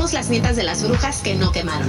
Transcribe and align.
Somos 0.00 0.14
las 0.14 0.30
nietas 0.30 0.56
de 0.56 0.62
las 0.62 0.82
brujas 0.82 1.20
que 1.20 1.34
no 1.34 1.52
quemaron. 1.52 1.86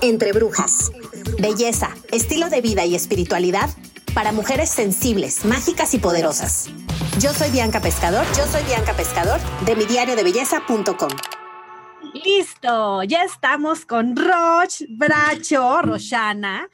Entre 0.00 0.32
brujas. 0.32 0.90
Belleza, 1.38 1.90
estilo 2.10 2.48
de 2.48 2.62
vida 2.62 2.86
y 2.86 2.94
espiritualidad 2.94 3.68
para 4.14 4.32
mujeres 4.32 4.70
sensibles, 4.70 5.44
mágicas 5.44 5.92
y 5.92 5.98
poderosas. 5.98 6.70
Yo 7.18 7.34
soy 7.34 7.50
Bianca 7.50 7.82
Pescador, 7.82 8.24
yo 8.34 8.46
soy 8.46 8.62
Bianca 8.62 8.94
Pescador 8.94 9.38
de 9.66 9.76
mi 9.76 9.84
diario 9.84 10.16
de 10.16 10.22
belleza.com. 10.22 11.10
Listo, 12.14 13.02
ya 13.02 13.24
estamos 13.24 13.84
con 13.84 14.16
Roch 14.16 14.80
Bracho, 14.88 15.82
Roshana. 15.82 16.66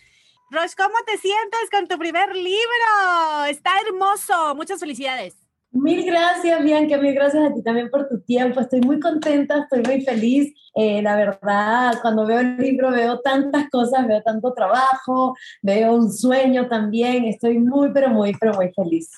Roch, 0.53 0.71
¿cómo 0.77 0.95
te 1.05 1.19
sientes 1.19 1.69
con 1.73 1.89
tu 1.89 1.99
primer 1.99 2.33
libro? 2.33 3.45
Está 3.49 3.73
hermoso, 3.81 4.55
muchas 4.55 4.79
felicidades. 4.79 5.46
Mil 5.77 6.07
gracias, 6.07 6.63
Bianca, 6.63 6.97
mil 6.97 7.15
gracias 7.15 7.51
a 7.51 7.55
ti 7.55 7.63
también 7.63 7.91
por 7.91 8.09
tu 8.09 8.19
tiempo. 8.21 8.61
Estoy 8.61 8.81
muy 8.81 8.99
contenta, 8.99 9.59
estoy 9.59 9.83
muy 9.83 10.03
feliz. 10.03 10.55
Eh, 10.75 11.03
la 11.03 11.17
verdad, 11.17 11.99
cuando 12.01 12.25
veo 12.25 12.41
el 12.41 12.57
libro 12.57 12.91
veo 12.91 13.21
tantas 13.21 13.69
cosas, 13.69 14.07
veo 14.07 14.23
tanto 14.23 14.55
trabajo, 14.55 15.37
veo 15.61 15.93
un 15.93 16.11
sueño 16.11 16.67
también. 16.69 17.27
Estoy 17.27 17.59
muy, 17.59 17.91
pero 17.93 18.09
muy, 18.09 18.35
pero 18.41 18.55
muy 18.55 18.73
feliz. 18.73 19.11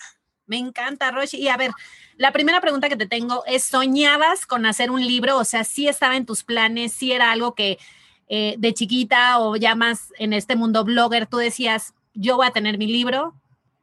Me 0.46 0.58
encanta, 0.58 1.12
Roche. 1.12 1.36
Y 1.36 1.46
a 1.46 1.56
ver, 1.56 1.70
la 2.16 2.32
primera 2.32 2.60
pregunta 2.60 2.88
que 2.88 2.96
te 2.96 3.06
tengo 3.06 3.44
es, 3.46 3.62
¿soñabas 3.62 4.44
con 4.44 4.66
hacer 4.66 4.90
un 4.90 5.06
libro? 5.06 5.38
O 5.38 5.44
sea, 5.44 5.62
¿sí 5.62 5.86
estaba 5.86 6.16
en 6.16 6.26
tus 6.26 6.42
planes? 6.42 6.92
¿Sí 6.92 7.12
era 7.12 7.30
algo 7.30 7.54
que 7.54 7.78
eh, 8.26 8.56
de 8.58 8.74
chiquita 8.74 9.38
o 9.38 9.54
ya 9.54 9.76
más 9.76 10.12
en 10.18 10.32
este 10.32 10.56
mundo 10.56 10.82
blogger 10.82 11.26
tú 11.26 11.36
decías, 11.36 11.94
yo 12.14 12.36
voy 12.36 12.48
a 12.48 12.50
tener 12.50 12.78
mi 12.78 12.88
libro? 12.88 13.34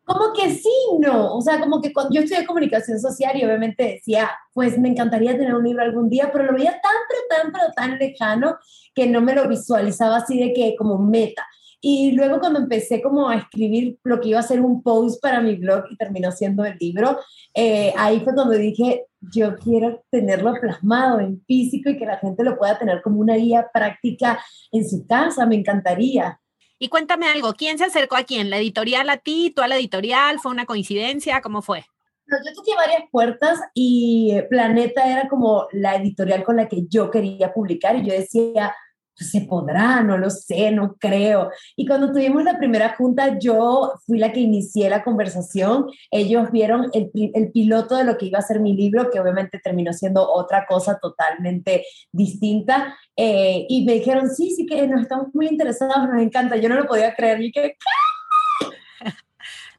Como 0.05 0.33
que 0.33 0.51
sí, 0.51 0.69
no. 0.99 1.35
O 1.35 1.41
sea, 1.41 1.59
como 1.59 1.81
que 1.81 1.91
cuando 1.91 2.13
yo 2.13 2.21
estudié 2.21 2.45
comunicación 2.45 2.99
social 2.99 3.35
y 3.35 3.43
obviamente 3.43 3.83
decía, 3.83 4.29
pues 4.53 4.77
me 4.77 4.89
encantaría 4.89 5.35
tener 5.35 5.55
un 5.55 5.63
libro 5.63 5.81
algún 5.81 6.09
día, 6.09 6.29
pero 6.31 6.45
lo 6.45 6.53
veía 6.53 6.71
tan, 6.71 6.93
pero 7.09 7.21
tan, 7.29 7.51
pero 7.51 7.73
tan 7.75 7.97
lejano 7.97 8.57
que 8.93 9.07
no 9.07 9.21
me 9.21 9.33
lo 9.33 9.47
visualizaba 9.47 10.17
así 10.17 10.39
de 10.39 10.53
que 10.53 10.75
como 10.77 10.99
meta. 10.99 11.45
Y 11.81 12.13
luego 12.13 12.39
cuando 12.39 12.59
empecé 12.59 13.01
como 13.01 13.29
a 13.29 13.35
escribir 13.35 13.99
lo 14.03 14.19
que 14.19 14.29
iba 14.29 14.39
a 14.39 14.43
ser 14.43 14.61
un 14.61 14.81
post 14.81 15.21
para 15.21 15.41
mi 15.41 15.55
blog 15.55 15.85
y 15.91 15.97
terminó 15.97 16.31
siendo 16.31 16.65
el 16.65 16.77
libro, 16.79 17.19
eh, 17.53 17.93
ahí 17.97 18.21
fue 18.21 18.33
cuando 18.33 18.55
dije, 18.55 19.05
yo 19.19 19.55
quiero 19.55 20.03
tenerlo 20.09 20.53
plasmado 20.59 21.19
en 21.19 21.43
físico 21.45 21.89
y 21.89 21.97
que 21.97 22.05
la 22.05 22.17
gente 22.17 22.43
lo 22.43 22.57
pueda 22.57 22.77
tener 22.79 23.01
como 23.01 23.19
una 23.19 23.35
guía 23.35 23.69
práctica 23.71 24.39
en 24.71 24.89
su 24.89 25.05
casa, 25.05 25.45
me 25.45 25.55
encantaría. 25.55 26.39
Y 26.77 26.89
cuéntame 26.89 27.27
algo, 27.27 27.53
¿quién 27.53 27.77
se 27.77 27.85
acercó 27.85 28.17
a 28.17 28.23
quién? 28.23 28.49
¿La 28.49 28.57
editorial 28.57 29.09
a 29.09 29.17
ti? 29.17 29.53
¿Tú 29.55 29.61
a 29.61 29.67
la 29.67 29.77
editorial? 29.77 30.39
¿Fue 30.39 30.51
una 30.51 30.65
coincidencia? 30.65 31.41
¿Cómo 31.41 31.61
fue? 31.61 31.85
yo 32.27 32.53
toqué 32.55 32.75
varias 32.75 33.03
puertas 33.11 33.59
y 33.75 34.33
Planeta 34.49 35.07
era 35.07 35.29
como 35.29 35.67
la 35.71 35.95
editorial 35.95 36.43
con 36.43 36.55
la 36.55 36.67
que 36.67 36.87
yo 36.87 37.11
quería 37.11 37.53
publicar 37.53 37.95
y 37.95 38.05
yo 38.05 38.13
decía, 38.13 38.75
se 39.23 39.41
podrá, 39.41 40.01
no 40.01 40.17
lo 40.17 40.29
sé, 40.29 40.71
no 40.71 40.95
creo. 40.95 41.49
Y 41.75 41.85
cuando 41.85 42.11
tuvimos 42.11 42.43
la 42.43 42.57
primera 42.57 42.95
junta, 42.95 43.39
yo 43.39 43.93
fui 44.05 44.17
la 44.17 44.33
que 44.33 44.41
inicié 44.41 44.89
la 44.89 45.03
conversación. 45.03 45.87
Ellos 46.11 46.51
vieron 46.51 46.89
el, 46.93 47.11
el, 47.33 47.51
piloto 47.51 47.95
de 47.95 48.03
lo 48.03 48.17
que 48.17 48.25
iba 48.25 48.39
a 48.39 48.43
ser 48.43 48.59
mi 48.59 48.75
libro, 48.75 49.09
que 49.09 49.19
obviamente 49.19 49.59
terminó 49.59 49.93
siendo 49.93 50.29
otra 50.29 50.65
cosa 50.65 50.99
totalmente 50.99 51.85
distinta. 52.11 52.97
Eh, 53.15 53.65
y 53.69 53.85
me 53.85 53.93
dijeron, 53.93 54.29
sí, 54.29 54.51
sí 54.51 54.65
que 54.65 54.87
nos 54.87 55.01
estamos 55.01 55.33
muy 55.33 55.47
interesados, 55.47 56.09
nos 56.09 56.21
encanta. 56.21 56.57
Yo 56.57 56.67
no 56.67 56.75
lo 56.75 56.87
podía 56.87 57.15
creer. 57.15 57.41
Y 57.41 57.51
que, 57.51 57.77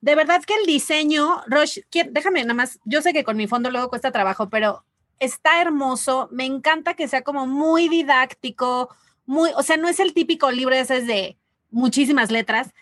de 0.01 0.15
verdad 0.15 0.43
que 0.47 0.55
el 0.55 0.67
diseño, 0.67 1.43
Roche, 1.47 1.85
déjame 2.11 2.43
nada 2.43 2.55
más, 2.55 2.79
yo 2.85 3.03
sé 3.03 3.13
que 3.13 3.25
con 3.25 3.37
mi 3.37 3.47
fondo 3.47 3.71
luego 3.71 3.89
cuesta 3.91 4.13
trabajo, 4.13 4.49
pero 4.49 4.85
está 5.19 5.61
hermoso, 5.61 6.29
me 6.31 6.45
encanta 6.45 6.95
que 6.95 7.09
sea 7.09 7.23
como 7.23 7.47
muy 7.47 7.89
didáctico, 7.89 8.95
muy, 9.27 9.51
o 9.57 9.63
sea, 9.63 9.77
no 9.77 9.89
es 9.89 10.01
el 10.01 10.15
típico 10.15 10.51
libro 10.51 10.75
ese 10.75 11.03
de 11.03 11.37
muchísimas 11.71 12.31
letras. 12.31 12.73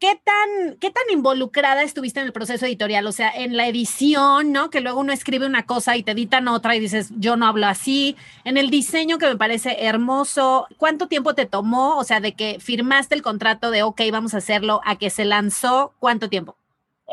¿Qué 0.00 0.20
tan, 0.22 0.76
¿Qué 0.80 0.90
tan 0.90 1.04
involucrada 1.10 1.82
estuviste 1.82 2.20
en 2.20 2.26
el 2.26 2.32
proceso 2.32 2.66
editorial? 2.66 3.06
O 3.06 3.12
sea, 3.12 3.30
en 3.30 3.56
la 3.56 3.68
edición, 3.68 4.52
¿no? 4.52 4.68
Que 4.68 4.80
luego 4.80 5.00
uno 5.00 5.12
escribe 5.12 5.46
una 5.46 5.64
cosa 5.64 5.96
y 5.96 6.02
te 6.02 6.10
editan 6.12 6.48
otra 6.48 6.76
y 6.76 6.80
dices, 6.80 7.10
yo 7.16 7.36
no 7.36 7.46
hablo 7.46 7.66
así. 7.66 8.16
En 8.44 8.58
el 8.58 8.70
diseño 8.70 9.18
que 9.18 9.26
me 9.26 9.36
parece 9.36 9.86
hermoso. 9.86 10.66
¿Cuánto 10.76 11.08
tiempo 11.08 11.34
te 11.34 11.46
tomó? 11.46 11.96
O 11.96 12.04
sea, 12.04 12.20
de 12.20 12.34
que 12.34 12.58
firmaste 12.60 13.14
el 13.14 13.22
contrato 13.22 13.70
de, 13.70 13.82
ok, 13.82 14.02
vamos 14.12 14.34
a 14.34 14.38
hacerlo, 14.38 14.80
a 14.84 14.96
que 14.96 15.10
se 15.10 15.24
lanzó, 15.24 15.94
¿cuánto 16.00 16.28
tiempo? 16.28 16.58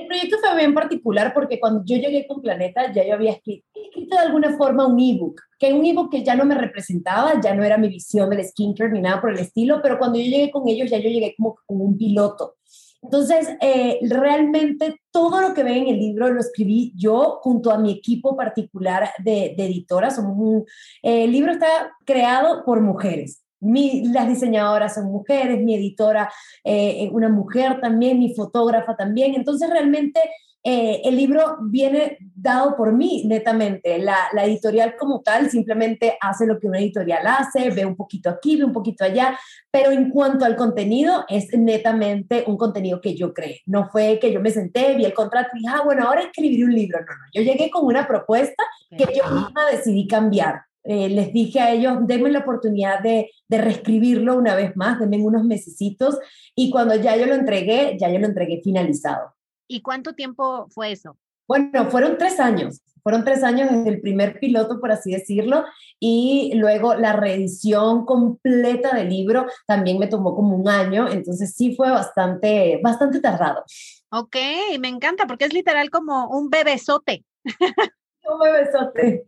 El 0.01 0.07
proyecto 0.07 0.37
fue 0.39 0.55
bien 0.55 0.73
particular 0.73 1.31
porque 1.33 1.59
cuando 1.59 1.83
yo 1.85 1.95
llegué 1.95 2.25
con 2.25 2.41
Planeta 2.41 2.91
ya 2.91 3.05
yo 3.05 3.13
había 3.13 3.33
escrito, 3.33 3.67
escrito 3.73 4.15
de 4.15 4.21
alguna 4.21 4.57
forma 4.57 4.87
un 4.87 4.99
ebook, 4.99 5.39
que 5.59 5.71
un 5.71 5.85
ebook 5.85 6.11
que 6.11 6.23
ya 6.23 6.35
no 6.35 6.43
me 6.43 6.55
representaba, 6.55 7.39
ya 7.39 7.53
no 7.53 7.63
era 7.63 7.77
mi 7.77 7.87
visión 7.87 8.29
del 8.29 8.43
skincare 8.43 8.91
ni 8.91 9.01
nada 9.01 9.21
por 9.21 9.31
el 9.31 9.39
estilo, 9.39 9.79
pero 9.81 9.99
cuando 9.99 10.17
yo 10.17 10.25
llegué 10.25 10.49
con 10.49 10.67
ellos 10.67 10.89
ya 10.89 10.97
yo 10.97 11.09
llegué 11.09 11.35
como 11.37 11.55
con 11.67 11.81
un 11.81 11.97
piloto. 11.97 12.55
Entonces, 13.03 13.49
eh, 13.61 13.99
realmente 14.09 15.01
todo 15.11 15.41
lo 15.41 15.53
que 15.53 15.63
ven 15.63 15.83
en 15.83 15.87
el 15.87 15.99
libro 15.99 16.31
lo 16.31 16.39
escribí 16.39 16.93
yo 16.95 17.39
junto 17.41 17.71
a 17.71 17.77
mi 17.77 17.91
equipo 17.91 18.35
particular 18.35 19.09
de, 19.19 19.53
de 19.55 19.65
editoras. 19.65 20.15
Somos 20.15 20.63
eh, 21.03 21.25
el 21.25 21.31
libro 21.31 21.51
está 21.51 21.95
creado 22.05 22.63
por 22.65 22.81
mujeres 22.81 23.43
las 23.61 24.27
diseñadoras 24.27 24.95
son 24.95 25.05
mujeres, 25.05 25.61
mi 25.61 25.75
editora 25.75 26.31
eh, 26.63 27.09
una 27.11 27.29
mujer 27.29 27.79
también, 27.79 28.19
mi 28.19 28.33
fotógrafa 28.33 28.95
también. 28.95 29.35
Entonces 29.35 29.69
realmente 29.69 30.19
eh, 30.63 31.01
el 31.05 31.15
libro 31.15 31.57
viene 31.61 32.17
dado 32.35 32.75
por 32.75 32.93
mí 32.93 33.23
netamente. 33.25 33.97
La, 33.97 34.29
la, 34.33 34.45
editorial 34.45 34.95
como 34.95 35.21
tal 35.21 35.49
simplemente 35.49 36.17
hace 36.21 36.45
lo 36.45 36.59
que 36.59 36.67
una 36.67 36.79
editorial 36.79 37.25
hace, 37.25 37.71
ve 37.71 37.83
un 37.85 37.95
poquito 37.95 38.29
aquí, 38.29 38.57
ve 38.57 38.65
un 38.65 38.73
poquito 38.73 39.03
allá, 39.03 39.37
pero 39.71 39.91
en 39.91 40.11
cuanto 40.11 40.45
al 40.45 40.55
contenido 40.55 41.25
es 41.29 41.47
netamente 41.53 42.43
un 42.45 42.57
contenido 42.57 43.01
que 43.01 43.15
yo 43.15 43.33
creé. 43.33 43.61
No 43.65 43.89
fue 43.89 44.19
que 44.19 44.31
yo 44.31 44.39
me 44.39 44.51
senté, 44.51 44.95
vi 44.95 45.05
el 45.05 45.13
contrato 45.13 45.49
y 45.53 45.59
dije, 45.59 45.73
ah, 45.75 45.81
bueno, 45.83 46.05
ahora 46.05 46.21
escribir 46.21 46.65
un 46.65 46.75
libro. 46.75 46.99
No, 46.99 47.05
no, 47.05 47.25
yo 47.33 47.41
llegué 47.41 47.71
con 47.71 47.85
una 47.85 48.07
propuesta 48.07 48.63
que 48.91 49.05
yo 49.15 49.23
misma 49.33 49.65
decidí 49.71 50.07
cambiar. 50.07 50.61
Eh, 50.83 51.09
les 51.09 51.31
dije 51.31 51.59
a 51.59 51.71
ellos, 51.71 51.97
denme 52.07 52.31
la 52.31 52.39
oportunidad 52.39 53.01
de, 53.01 53.29
de, 53.47 53.57
reescribirlo 53.59 54.35
una 54.35 54.55
vez 54.55 54.75
más, 54.75 54.99
denme 54.99 55.17
unos 55.17 55.43
mesecitos 55.43 56.17
y 56.55 56.71
cuando 56.71 56.95
ya 56.95 57.15
yo 57.15 57.27
lo 57.27 57.35
entregué, 57.35 57.97
ya 57.99 58.09
yo 58.09 58.17
lo 58.17 58.25
entregué 58.25 58.61
finalizado. 58.63 59.33
¿Y 59.67 59.81
cuánto 59.81 60.13
tiempo 60.13 60.67
fue 60.69 60.91
eso? 60.91 61.17
Bueno, 61.47 61.89
fueron 61.91 62.17
tres 62.17 62.39
años, 62.39 62.81
fueron 63.03 63.25
tres 63.25 63.43
años 63.43 63.69
desde 63.69 63.89
el 63.89 64.01
primer 64.01 64.39
piloto, 64.39 64.79
por 64.79 64.91
así 64.91 65.11
decirlo, 65.11 65.65
y 65.99 66.53
luego 66.55 66.95
la 66.95 67.13
reedición 67.13 68.05
completa 68.05 68.95
del 68.95 69.09
libro 69.09 69.45
también 69.67 69.99
me 69.99 70.07
tomó 70.07 70.35
como 70.35 70.55
un 70.55 70.69
año, 70.69 71.09
entonces 71.09 71.53
sí 71.53 71.75
fue 71.75 71.91
bastante, 71.91 72.79
bastante 72.83 73.19
tardado. 73.19 73.63
Ok, 74.11 74.37
me 74.79 74.87
encanta 74.87 75.25
porque 75.27 75.45
es 75.45 75.53
literal 75.53 75.89
como 75.89 76.27
un 76.29 76.49
bebesote. 76.49 77.25
un 77.43 78.39
bebesote. 78.39 79.25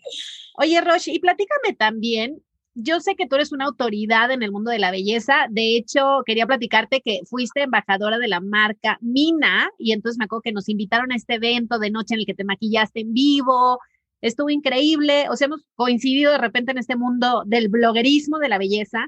Oye, 0.55 0.81
Roche, 0.81 1.11
y 1.11 1.19
platícame 1.19 1.73
también, 1.75 2.43
yo 2.75 2.99
sé 2.99 3.15
que 3.15 3.27
tú 3.27 3.35
eres 3.35 3.51
una 3.51 3.65
autoridad 3.65 4.29
en 4.31 4.43
el 4.43 4.51
mundo 4.51 4.69
de 4.69 4.77
la 4.77 4.91
belleza, 4.91 5.47
de 5.49 5.75
hecho, 5.75 6.21
quería 6.25 6.45
platicarte 6.45 7.01
que 7.01 7.21
fuiste 7.25 7.63
embajadora 7.63 8.19
de 8.19 8.27
la 8.27 8.39
marca 8.39 8.99
Mina, 9.01 9.71
y 9.79 9.93
entonces 9.93 10.19
me 10.19 10.25
acuerdo 10.25 10.43
que 10.43 10.51
nos 10.51 10.69
invitaron 10.69 11.11
a 11.11 11.15
este 11.15 11.35
evento 11.35 11.79
de 11.79 11.89
noche 11.89 12.13
en 12.13 12.19
el 12.19 12.25
que 12.27 12.35
te 12.35 12.43
maquillaste 12.43 13.01
en 13.01 13.13
vivo, 13.13 13.79
estuvo 14.21 14.51
increíble, 14.51 15.27
o 15.29 15.35
sea, 15.35 15.45
hemos 15.45 15.61
coincidido 15.75 16.31
de 16.31 16.37
repente 16.37 16.71
en 16.71 16.77
este 16.77 16.95
mundo 16.95 17.43
del 17.47 17.69
bloguerismo 17.69 18.37
de 18.37 18.49
la 18.49 18.59
belleza, 18.59 19.07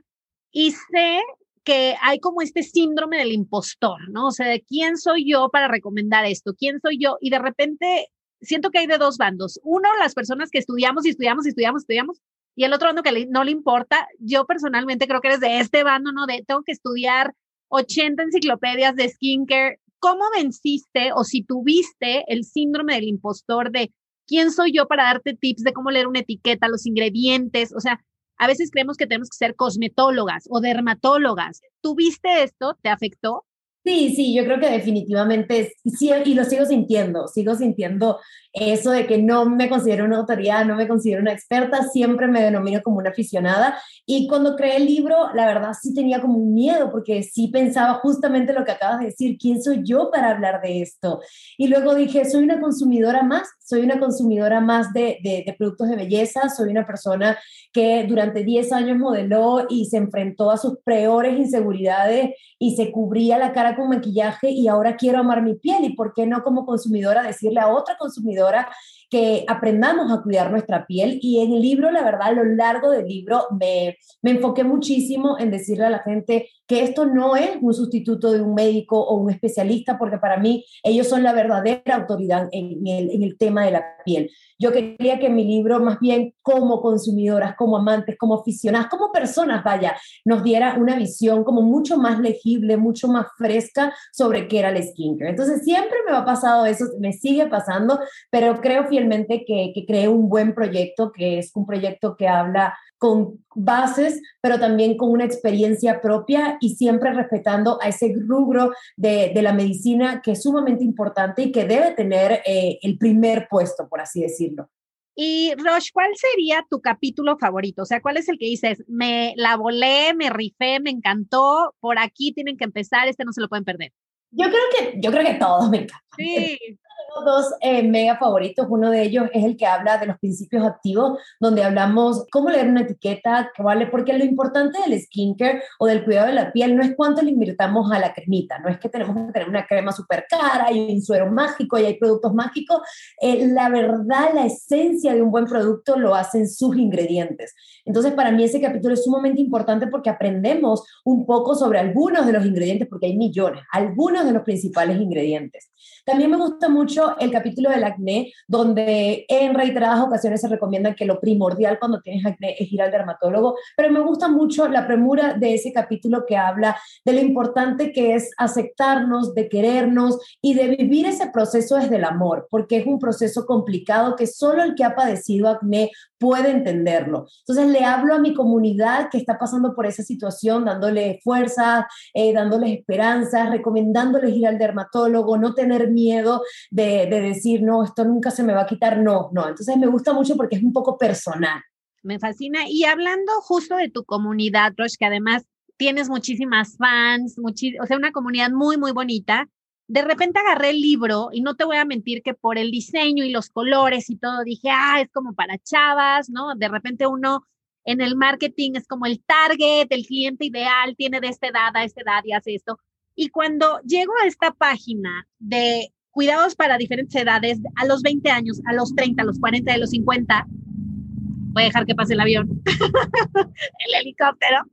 y 0.51 0.71
sé 0.71 1.21
que 1.63 1.95
hay 2.01 2.19
como 2.19 2.41
este 2.41 2.63
síndrome 2.63 3.17
del 3.17 3.33
impostor, 3.33 4.09
¿no? 4.09 4.27
O 4.27 4.31
sea, 4.31 4.47
quién 4.67 4.97
soy 4.97 5.29
yo 5.29 5.49
para 5.49 5.67
recomendar 5.67 6.25
esto, 6.25 6.53
quién 6.55 6.79
soy 6.79 6.97
yo, 6.99 7.17
y 7.21 7.29
de 7.29 7.39
repente 7.39 8.07
siento 8.45 8.69
que 8.69 8.79
hay 8.79 8.87
de 8.87 8.97
dos 8.97 9.17
bandos. 9.17 9.59
Uno, 9.63 9.89
las 9.99 10.13
personas 10.13 10.49
que 10.49 10.59
estudiamos 10.59 11.05
y 11.05 11.09
estudiamos 11.09 11.45
y 11.45 11.49
estudiamos, 11.49 11.81
estudiamos, 11.81 12.21
y 12.55 12.63
el 12.63 12.73
otro 12.73 12.87
bando 12.87 13.03
que 13.03 13.25
no 13.27 13.43
le 13.43 13.51
importa. 13.51 14.07
Yo 14.19 14.45
personalmente 14.45 15.07
creo 15.07 15.21
que 15.21 15.27
eres 15.27 15.41
de 15.41 15.59
este 15.59 15.83
bando, 15.83 16.11
¿no? 16.11 16.25
Tengo 16.47 16.63
que 16.63 16.71
estudiar 16.71 17.33
80 17.69 18.23
enciclopedias 18.23 18.95
de 18.95 19.09
skincare. 19.09 19.79
¿Cómo 19.99 20.23
venciste 20.35 21.11
o 21.13 21.23
si 21.23 21.43
tuviste 21.43 22.23
el 22.27 22.43
síndrome 22.43 22.95
del 22.95 23.05
impostor 23.05 23.71
de 23.71 23.91
quién 24.27 24.51
soy 24.51 24.71
yo 24.71 24.87
para 24.87 25.03
darte 25.03 25.33
tips 25.33 25.63
de 25.63 25.73
cómo 25.73 25.91
leer 25.91 26.07
una 26.07 26.19
etiqueta, 26.19 26.67
los 26.67 26.85
ingredientes? 26.85 27.73
O 27.75 27.79
sea, 27.79 27.99
a 28.37 28.47
veces 28.47 28.69
creemos 28.71 28.97
que 28.97 29.07
tenemos 29.07 29.29
que 29.29 29.37
ser 29.37 29.55
cosmetólogas 29.55 30.45
o 30.49 30.61
dermatólogas. 30.61 31.61
¿Tuviste 31.81 32.43
esto? 32.43 32.77
¿Te 32.81 32.89
afectó? 32.89 33.45
Sí, 33.85 34.15
sí, 34.15 34.33
yo 34.33 34.45
creo 34.45 34.59
que 34.59 34.71
definitivamente, 34.71 35.75
sí, 35.85 36.09
y 36.25 36.33
lo 36.33 36.43
sigo 36.43 36.65
sintiendo, 36.65 37.27
sigo 37.27 37.53
sintiendo 37.53 38.19
eso 38.51 38.89
de 38.89 39.05
que 39.05 39.21
no 39.21 39.45
me 39.47 39.69
considero 39.69 40.05
una 40.05 40.17
autoridad, 40.17 40.65
no 40.65 40.75
me 40.75 40.87
considero 40.87 41.21
una 41.21 41.33
experta, 41.33 41.83
siempre 41.83 42.27
me 42.27 42.41
denomino 42.41 42.81
como 42.81 42.97
una 42.97 43.11
aficionada. 43.11 43.77
Y 44.05 44.27
cuando 44.27 44.55
creé 44.55 44.77
el 44.77 44.85
libro, 44.85 45.31
la 45.35 45.45
verdad 45.45 45.73
sí 45.79 45.93
tenía 45.93 46.19
como 46.19 46.39
un 46.39 46.53
miedo, 46.55 46.89
porque 46.89 47.21
sí 47.21 47.49
pensaba 47.49 47.95
justamente 47.95 48.53
lo 48.53 48.65
que 48.65 48.71
acabas 48.71 49.01
de 49.01 49.07
decir, 49.07 49.37
¿quién 49.37 49.61
soy 49.61 49.81
yo 49.83 50.09
para 50.09 50.31
hablar 50.31 50.61
de 50.61 50.81
esto? 50.81 51.19
Y 51.57 51.67
luego 51.67 51.93
dije, 51.93 52.25
soy 52.25 52.43
una 52.43 52.59
consumidora 52.59 53.21
más, 53.21 53.47
soy 53.59 53.81
una 53.81 53.99
consumidora 53.99 54.61
más 54.61 54.93
de, 54.93 55.19
de, 55.21 55.43
de 55.45 55.55
productos 55.55 55.89
de 55.89 55.97
belleza, 55.97 56.49
soy 56.49 56.71
una 56.71 56.87
persona 56.87 57.37
que 57.73 58.05
durante 58.07 58.43
10 58.43 58.71
años 58.71 58.97
modeló 58.97 59.65
y 59.69 59.85
se 59.85 59.97
enfrentó 59.97 60.49
a 60.49 60.57
sus 60.57 60.77
peores 60.85 61.37
inseguridades 61.37 62.31
y 62.57 62.77
se 62.77 62.89
cubría 62.91 63.37
la 63.37 63.51
cara 63.51 63.74
con 63.75 63.89
maquillaje 63.89 64.49
y 64.49 64.67
ahora 64.67 64.95
quiero 64.95 65.19
amar 65.19 65.41
mi 65.41 65.55
piel 65.55 65.83
y 65.83 65.95
por 65.95 66.13
qué 66.13 66.25
no 66.25 66.43
como 66.43 66.65
consumidora 66.65 67.23
decirle 67.23 67.59
a 67.59 67.67
otra 67.67 67.97
consumidora 67.97 68.69
que 69.09 69.45
aprendamos 69.47 70.11
a 70.11 70.21
cuidar 70.21 70.51
nuestra 70.51 70.85
piel 70.85 71.19
y 71.21 71.41
en 71.41 71.53
el 71.53 71.61
libro, 71.61 71.91
la 71.91 72.03
verdad, 72.03 72.27
a 72.27 72.31
lo 72.31 72.43
largo 72.43 72.91
del 72.91 73.07
libro 73.07 73.47
me, 73.59 73.97
me 74.21 74.31
enfoqué 74.31 74.63
muchísimo 74.63 75.37
en 75.39 75.51
decirle 75.51 75.85
a 75.85 75.89
la 75.89 75.99
gente 75.99 76.49
que 76.67 76.83
esto 76.83 77.05
no 77.05 77.35
es 77.35 77.57
un 77.61 77.73
sustituto 77.73 78.31
de 78.31 78.41
un 78.41 78.55
médico 78.55 78.99
o 78.99 79.15
un 79.15 79.29
especialista, 79.29 79.97
porque 79.97 80.17
para 80.17 80.37
mí 80.37 80.65
ellos 80.83 81.07
son 81.07 81.23
la 81.23 81.33
verdadera 81.33 81.95
autoridad 81.95 82.47
en 82.51 82.87
el, 82.87 83.11
en 83.11 83.23
el 83.23 83.37
tema 83.37 83.65
de 83.65 83.71
la 83.71 83.83
piel. 84.03 84.31
Yo 84.57 84.71
quería 84.71 85.19
que 85.19 85.29
mi 85.29 85.43
libro, 85.43 85.79
más 85.79 85.99
bien 85.99 86.33
como 86.41 86.81
consumidoras, 86.81 87.55
como 87.55 87.77
amantes, 87.77 88.17
como 88.17 88.39
aficionadas, 88.39 88.87
como 88.87 89.11
personas, 89.11 89.63
vaya, 89.63 89.95
nos 90.23 90.43
diera 90.43 90.75
una 90.79 90.95
visión 90.95 91.43
como 91.43 91.61
mucho 91.61 91.97
más 91.97 92.19
legible, 92.19 92.77
mucho 92.77 93.07
más 93.09 93.27
fresca 93.37 93.93
sobre 94.13 94.47
qué 94.47 94.59
era 94.59 94.69
el 94.69 94.81
skincare. 94.81 95.31
Entonces 95.31 95.63
siempre 95.63 95.97
me 96.07 96.15
ha 96.15 96.23
pasado 96.23 96.65
eso, 96.65 96.85
me 96.99 97.11
sigue 97.13 97.47
pasando, 97.47 97.99
pero 98.31 98.59
creo 98.61 98.87
fielmente 98.95 99.43
que, 99.45 99.73
que 99.73 99.85
creé 99.85 100.07
un 100.07 100.29
buen 100.29 100.55
proyecto, 100.55 101.11
que 101.11 101.39
es 101.39 101.51
un 101.53 101.65
proyecto 101.65 102.15
que 102.15 102.29
habla 102.29 102.77
con 102.97 103.43
bases, 103.53 104.21
pero 104.41 104.57
también 104.57 104.95
con 104.95 105.11
una 105.11 105.25
experiencia 105.25 105.99
propia 105.99 106.57
y 106.61 106.75
siempre 106.75 107.11
respetando 107.11 107.77
a 107.81 107.89
ese 107.89 108.13
rubro 108.25 108.71
de, 108.95 109.33
de 109.35 109.41
la 109.41 109.51
medicina 109.51 110.21
que 110.23 110.31
es 110.31 110.43
sumamente 110.43 110.85
importante 110.85 111.41
y 111.43 111.51
que 111.51 111.65
debe 111.65 111.91
tener 111.91 112.41
eh, 112.45 112.79
el 112.81 112.97
primer 112.97 113.47
puesto, 113.49 113.89
por 113.89 113.99
así 113.99 114.21
decirlo. 114.21 114.69
Y 115.13 115.53
Roche, 115.57 115.91
¿cuál 115.93 116.11
sería 116.15 116.65
tu 116.69 116.79
capítulo 116.79 117.37
favorito? 117.37 117.81
O 117.81 117.85
sea, 117.85 118.01
¿cuál 118.01 118.15
es 118.15 118.29
el 118.29 118.37
que 118.37 118.45
dices, 118.45 118.81
me 118.87 119.33
la 119.35 119.57
volé, 119.57 120.13
me 120.13 120.29
rifé, 120.29 120.79
me 120.79 120.89
encantó, 120.89 121.75
por 121.81 121.99
aquí 121.99 122.31
tienen 122.31 122.55
que 122.55 122.63
empezar, 122.63 123.09
este 123.09 123.25
no 123.25 123.33
se 123.33 123.41
lo 123.41 123.49
pueden 123.49 123.65
perder? 123.65 123.91
Yo 124.31 124.47
creo 124.47 124.61
que, 124.77 124.99
yo 125.01 125.11
creo 125.11 125.25
que 125.25 125.35
todos 125.35 125.69
me 125.69 125.77
encantan. 125.79 126.01
Sí. 126.17 126.57
Tengo 127.07 127.25
dos 127.25 127.53
eh, 127.61 127.83
mega 127.83 128.17
favoritos. 128.17 128.65
Uno 128.69 128.89
de 128.89 129.03
ellos 129.03 129.29
es 129.33 129.43
el 129.43 129.57
que 129.57 129.65
habla 129.65 129.97
de 129.97 130.07
los 130.07 130.17
principios 130.17 130.65
activos, 130.65 131.19
donde 131.39 131.63
hablamos 131.63 132.25
cómo 132.31 132.49
leer 132.49 132.67
una 132.67 132.81
etiqueta, 132.81 133.51
¿vale? 133.59 133.87
Porque 133.87 134.13
lo 134.13 134.23
importante 134.23 134.79
del 134.81 134.99
skincare 135.01 135.61
o 135.79 135.87
del 135.87 136.03
cuidado 136.03 136.27
de 136.27 136.33
la 136.33 136.51
piel 136.51 136.75
no 136.75 136.83
es 136.83 136.95
cuánto 136.95 137.21
le 137.21 137.31
invirtamos 137.31 137.91
a 137.91 137.99
la 137.99 138.13
cremita, 138.13 138.59
no 138.59 138.69
es 138.69 138.79
que 138.79 138.89
tenemos 138.89 139.15
que 139.15 139.33
tener 139.33 139.49
una 139.49 139.65
crema 139.65 139.91
súper 139.91 140.25
cara 140.29 140.71
y 140.71 140.93
un 140.95 141.01
suero 141.01 141.31
mágico 141.31 141.77
y 141.77 141.85
hay 141.85 141.97
productos 141.97 142.33
mágicos. 142.33 142.81
Eh, 143.21 143.47
la 143.47 143.69
verdad, 143.69 144.29
la 144.33 144.45
esencia 144.45 145.13
de 145.13 145.21
un 145.21 145.31
buen 145.31 145.45
producto 145.45 145.97
lo 145.97 146.15
hacen 146.15 146.49
sus 146.49 146.75
ingredientes. 146.77 147.53
Entonces, 147.85 148.13
para 148.13 148.31
mí 148.31 148.43
ese 148.43 148.61
capítulo 148.61 148.93
es 148.93 149.03
sumamente 149.03 149.41
importante 149.41 149.87
porque 149.87 150.09
aprendemos 150.09 150.83
un 151.03 151.25
poco 151.25 151.55
sobre 151.55 151.79
algunos 151.79 152.25
de 152.25 152.33
los 152.33 152.45
ingredientes, 152.45 152.87
porque 152.87 153.07
hay 153.07 153.17
millones, 153.17 153.63
algunos 153.71 154.25
de 154.25 154.31
los 154.31 154.43
principales 154.43 154.99
ingredientes. 154.99 155.71
También 156.05 156.31
me 156.31 156.37
gusta 156.37 156.69
mucho 156.69 156.94
el 157.19 157.31
capítulo 157.31 157.69
del 157.69 157.83
acné, 157.83 158.31
donde 158.47 159.25
en 159.27 159.53
reiteradas 159.53 160.01
ocasiones 160.01 160.41
se 160.41 160.47
recomienda 160.47 160.95
que 160.95 161.05
lo 161.05 161.19
primordial 161.19 161.79
cuando 161.79 162.01
tienes 162.01 162.25
acné 162.25 162.55
es 162.59 162.71
ir 162.71 162.81
al 162.81 162.91
dermatólogo, 162.91 163.55
pero 163.75 163.91
me 163.91 163.99
gusta 163.99 164.27
mucho 164.27 164.67
la 164.67 164.87
premura 164.87 165.33
de 165.33 165.53
ese 165.53 165.71
capítulo 165.71 166.25
que 166.25 166.37
habla 166.37 166.77
de 167.03 167.13
lo 167.13 167.21
importante 167.21 167.91
que 167.91 168.15
es 168.15 168.31
aceptarnos, 168.37 169.33
de 169.33 169.49
querernos 169.49 170.19
y 170.41 170.53
de 170.53 170.67
vivir 170.67 171.05
ese 171.05 171.29
proceso 171.31 171.75
desde 171.75 171.97
el 171.97 172.03
amor, 172.03 172.47
porque 172.49 172.77
es 172.77 172.85
un 172.85 172.99
proceso 172.99 173.45
complicado 173.45 174.15
que 174.15 174.27
solo 174.27 174.63
el 174.63 174.75
que 174.75 174.83
ha 174.83 174.95
padecido 174.95 175.49
acné 175.49 175.91
puede 176.17 176.49
entenderlo. 176.49 177.27
Entonces 177.39 177.67
le 177.67 177.85
hablo 177.85 178.15
a 178.15 178.19
mi 178.19 178.33
comunidad 178.33 179.09
que 179.11 179.17
está 179.17 179.37
pasando 179.37 179.75
por 179.75 179.85
esa 179.85 180.03
situación, 180.03 180.65
dándole 180.65 181.19
fuerza, 181.23 181.87
eh, 182.13 182.33
dándoles 182.33 182.71
esperanzas, 182.79 183.49
recomendándoles 183.49 184.35
ir 184.35 184.47
al 184.47 184.57
dermatólogo, 184.57 185.37
no 185.37 185.53
tener 185.53 185.91
miedo 185.91 186.41
de, 186.75 187.05
de 187.05 187.21
decir, 187.21 187.61
no, 187.61 187.85
esto 187.85 188.03
nunca 188.03 188.31
se 188.31 188.43
me 188.43 188.51
va 188.51 188.63
a 188.63 188.67
quitar, 188.67 188.97
no, 188.97 189.29
no. 189.31 189.47
Entonces 189.47 189.77
me 189.77 189.87
gusta 189.87 190.11
mucho 190.11 190.35
porque 190.35 190.57
es 190.57 190.63
un 190.63 190.73
poco 190.73 190.97
personal. 190.97 191.61
Me 192.03 192.19
fascina. 192.19 192.67
Y 192.67 192.83
hablando 192.83 193.31
justo 193.43 193.77
de 193.77 193.89
tu 193.89 194.03
comunidad, 194.03 194.73
Roche, 194.75 194.97
que 194.99 195.05
además 195.05 195.45
tienes 195.77 196.09
muchísimas 196.09 196.75
fans, 196.75 197.37
o 197.39 197.85
sea, 197.85 197.95
una 197.95 198.11
comunidad 198.11 198.51
muy, 198.51 198.77
muy 198.77 198.91
bonita. 198.91 199.47
De 199.87 200.01
repente 200.01 200.39
agarré 200.39 200.71
el 200.71 200.81
libro 200.81 201.29
y 201.31 201.39
no 201.39 201.55
te 201.55 201.63
voy 201.63 201.77
a 201.77 201.85
mentir 201.85 202.21
que 202.21 202.33
por 202.33 202.57
el 202.57 202.71
diseño 202.71 203.23
y 203.23 203.31
los 203.31 203.49
colores 203.49 204.09
y 204.09 204.17
todo 204.17 204.43
dije, 204.43 204.69
ah, 204.69 204.99
es 204.99 205.09
como 205.13 205.33
para 205.33 205.57
chavas, 205.57 206.29
¿no? 206.29 206.55
De 206.55 206.67
repente 206.67 207.07
uno 207.07 207.47
en 207.85 208.01
el 208.01 208.17
marketing 208.17 208.71
es 208.75 208.85
como 208.85 209.05
el 209.05 209.23
target, 209.23 209.87
el 209.91 210.05
cliente 210.05 210.45
ideal, 210.45 210.93
tiene 210.97 211.21
de 211.21 211.29
esta 211.29 211.47
edad 211.47 211.73
a 211.73 211.85
esta 211.85 212.01
edad 212.01 212.21
y 212.25 212.33
hace 212.33 212.53
esto. 212.53 212.79
Y 213.15 213.29
cuando 213.29 213.79
llego 213.85 214.11
a 214.21 214.27
esta 214.27 214.51
página 214.51 215.25
de 215.39 215.94
cuidados 216.15 216.55
para 216.55 216.77
diferentes 216.77 217.13
edades, 217.13 217.59
a 217.75 217.85
los 217.85 218.01
20 218.01 218.31
años, 218.31 218.61
a 218.67 218.73
los 218.73 218.95
30, 218.95 219.21
a 219.21 219.25
los 219.25 219.37
40, 219.37 219.73
a 219.73 219.77
los 219.77 219.89
50, 219.89 220.47
voy 220.47 221.63
a 221.63 221.65
dejar 221.65 221.85
que 221.85 221.93
pase 221.93 222.13
el 222.13 222.21
avión, 222.21 222.63
el 222.65 223.95
helicóptero. 223.99 224.63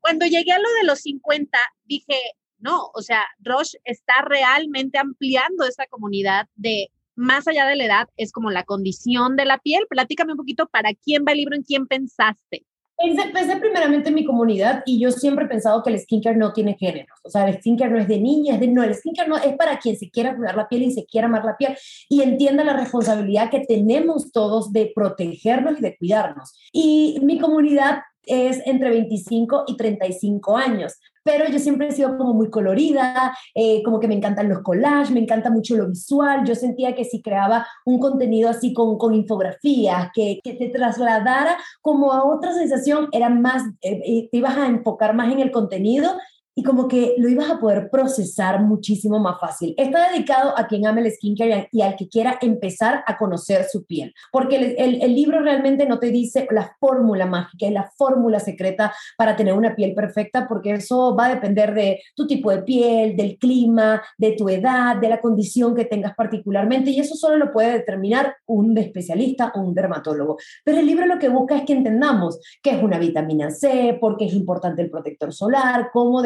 Cuando 0.00 0.26
llegué 0.26 0.50
a 0.50 0.58
lo 0.58 0.68
de 0.80 0.86
los 0.88 0.98
50, 1.02 1.56
dije, 1.84 2.16
no, 2.58 2.90
o 2.94 3.00
sea, 3.00 3.22
Roche 3.38 3.78
está 3.84 4.14
realmente 4.26 4.98
ampliando 4.98 5.64
esa 5.64 5.86
comunidad 5.86 6.48
de 6.56 6.88
más 7.14 7.46
allá 7.46 7.64
de 7.66 7.76
la 7.76 7.84
edad, 7.84 8.08
es 8.16 8.32
como 8.32 8.50
la 8.50 8.64
condición 8.64 9.36
de 9.36 9.44
la 9.44 9.58
piel. 9.58 9.86
Platícame 9.88 10.32
un 10.32 10.38
poquito 10.38 10.66
para 10.66 10.94
quién 10.94 11.24
va 11.24 11.30
el 11.30 11.38
libro, 11.38 11.54
en 11.54 11.62
quién 11.62 11.86
pensaste. 11.86 12.66
Pensé, 12.96 13.28
pensé, 13.32 13.56
primeramente 13.56 14.10
en 14.10 14.14
mi 14.14 14.24
comunidad 14.24 14.82
y 14.86 15.00
yo 15.00 15.10
siempre 15.10 15.46
he 15.46 15.48
pensado 15.48 15.82
que 15.82 15.90
el 15.90 15.98
skincare 15.98 16.36
no 16.36 16.52
tiene 16.52 16.76
géneros. 16.78 17.18
O 17.24 17.30
sea, 17.30 17.48
el 17.48 17.58
skincare 17.58 17.90
no 17.90 17.98
es 17.98 18.06
de 18.06 18.18
niñas, 18.18 18.60
de 18.60 18.68
no, 18.68 18.82
el 18.82 18.94
skincare 18.94 19.28
no 19.28 19.36
es 19.36 19.56
para 19.56 19.78
quien 19.78 19.96
se 19.96 20.10
quiera 20.10 20.36
cuidar 20.36 20.56
la 20.56 20.68
piel 20.68 20.82
y 20.82 20.92
se 20.92 21.04
quiera 21.04 21.26
amar 21.26 21.44
la 21.44 21.56
piel 21.56 21.76
y 22.08 22.22
entienda 22.22 22.64
la 22.64 22.74
responsabilidad 22.74 23.50
que 23.50 23.60
tenemos 23.60 24.30
todos 24.30 24.72
de 24.72 24.92
protegernos 24.94 25.78
y 25.78 25.82
de 25.82 25.96
cuidarnos. 25.96 26.52
Y 26.72 27.18
mi 27.22 27.38
comunidad 27.38 28.02
es 28.24 28.62
entre 28.66 28.90
25 28.90 29.64
y 29.66 29.76
35 29.76 30.56
años 30.56 30.94
pero 31.24 31.46
yo 31.48 31.58
siempre 31.58 31.88
he 31.88 31.92
sido 31.92 32.16
como 32.16 32.34
muy 32.34 32.50
colorida, 32.50 33.36
eh, 33.54 33.82
como 33.82 34.00
que 34.00 34.08
me 34.08 34.14
encantan 34.14 34.48
los 34.48 34.60
collages, 34.60 35.10
me 35.10 35.20
encanta 35.20 35.50
mucho 35.50 35.76
lo 35.76 35.88
visual. 35.88 36.44
Yo 36.44 36.54
sentía 36.54 36.94
que 36.94 37.04
si 37.04 37.22
creaba 37.22 37.66
un 37.84 37.98
contenido 37.98 38.50
así 38.50 38.72
con, 38.72 38.98
con 38.98 39.14
infografías, 39.14 40.10
que, 40.14 40.40
que 40.42 40.54
te 40.54 40.68
trasladara 40.68 41.56
como 41.80 42.12
a 42.12 42.24
otra 42.24 42.52
sensación, 42.52 43.08
era 43.12 43.28
más, 43.28 43.62
eh, 43.82 44.00
eh, 44.04 44.28
te 44.30 44.38
ibas 44.38 44.56
a 44.56 44.66
enfocar 44.66 45.14
más 45.14 45.32
en 45.32 45.40
el 45.40 45.50
contenido 45.50 46.12
y 46.54 46.62
como 46.62 46.88
que 46.88 47.14
lo 47.18 47.28
ibas 47.28 47.50
a 47.50 47.58
poder 47.58 47.90
procesar 47.90 48.62
muchísimo 48.62 49.18
más 49.18 49.40
fácil. 49.40 49.74
Está 49.76 50.10
dedicado 50.10 50.56
a 50.56 50.66
quien 50.66 50.86
ame 50.86 51.00
el 51.00 51.10
skincare 51.10 51.68
y 51.72 51.82
al 51.82 51.96
que 51.96 52.08
quiera 52.08 52.38
empezar 52.40 53.02
a 53.06 53.16
conocer 53.16 53.64
su 53.64 53.84
piel, 53.84 54.12
porque 54.30 54.56
el, 54.56 54.74
el, 54.78 55.02
el 55.02 55.14
libro 55.14 55.40
realmente 55.40 55.86
no 55.86 55.98
te 55.98 56.10
dice 56.10 56.46
la 56.50 56.76
fórmula 56.78 57.26
mágica 57.26 57.72
la 57.72 57.90
fórmula 57.96 58.40
secreta 58.40 58.92
para 59.16 59.36
tener 59.36 59.54
una 59.54 59.74
piel 59.74 59.94
perfecta, 59.94 60.46
porque 60.48 60.72
eso 60.72 61.14
va 61.16 61.26
a 61.26 61.34
depender 61.34 61.74
de 61.74 62.00
tu 62.14 62.26
tipo 62.26 62.50
de 62.50 62.62
piel, 62.62 63.16
del 63.16 63.38
clima, 63.38 64.02
de 64.18 64.32
tu 64.32 64.48
edad, 64.48 64.96
de 64.96 65.08
la 65.08 65.20
condición 65.20 65.74
que 65.74 65.84
tengas 65.84 66.14
particularmente, 66.14 66.90
y 66.90 67.00
eso 67.00 67.14
solo 67.14 67.36
lo 67.36 67.52
puede 67.52 67.72
determinar 67.72 68.36
un 68.46 68.76
especialista 68.78 69.52
o 69.54 69.60
un 69.60 69.74
dermatólogo. 69.74 70.36
Pero 70.64 70.78
el 70.78 70.86
libro 70.86 71.06
lo 71.06 71.18
que 71.18 71.28
busca 71.28 71.56
es 71.56 71.62
que 71.64 71.72
entendamos 71.72 72.40
qué 72.62 72.70
es 72.70 72.82
una 72.82 72.98
vitamina 72.98 73.50
C, 73.50 73.96
por 74.00 74.16
qué 74.16 74.26
es 74.26 74.34
importante 74.34 74.82
el 74.82 74.90
protector 74.90 75.32
solar, 75.32 75.90
cómo 75.92 76.22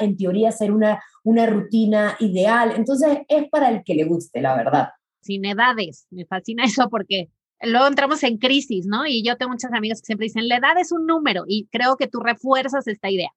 en 0.00 0.16
teoría, 0.16 0.52
ser 0.52 0.72
una, 0.72 1.02
una 1.24 1.46
rutina 1.46 2.16
ideal. 2.20 2.72
Entonces, 2.76 3.18
es 3.28 3.48
para 3.48 3.68
el 3.70 3.82
que 3.84 3.94
le 3.94 4.04
guste, 4.04 4.40
la 4.40 4.56
verdad. 4.56 4.88
Sin 5.22 5.44
edades, 5.44 6.06
me 6.10 6.24
fascina 6.24 6.64
eso 6.64 6.88
porque 6.88 7.28
luego 7.60 7.86
entramos 7.86 8.22
en 8.22 8.38
crisis, 8.38 8.86
¿no? 8.86 9.06
Y 9.06 9.22
yo 9.22 9.36
tengo 9.36 9.52
muchas 9.52 9.72
amigas 9.72 10.00
que 10.00 10.06
siempre 10.06 10.26
dicen, 10.26 10.48
la 10.48 10.56
edad 10.56 10.78
es 10.78 10.92
un 10.92 11.06
número 11.06 11.44
y 11.46 11.66
creo 11.70 11.96
que 11.96 12.06
tú 12.06 12.20
refuerzas 12.20 12.86
esta 12.86 13.10
idea. 13.10 13.30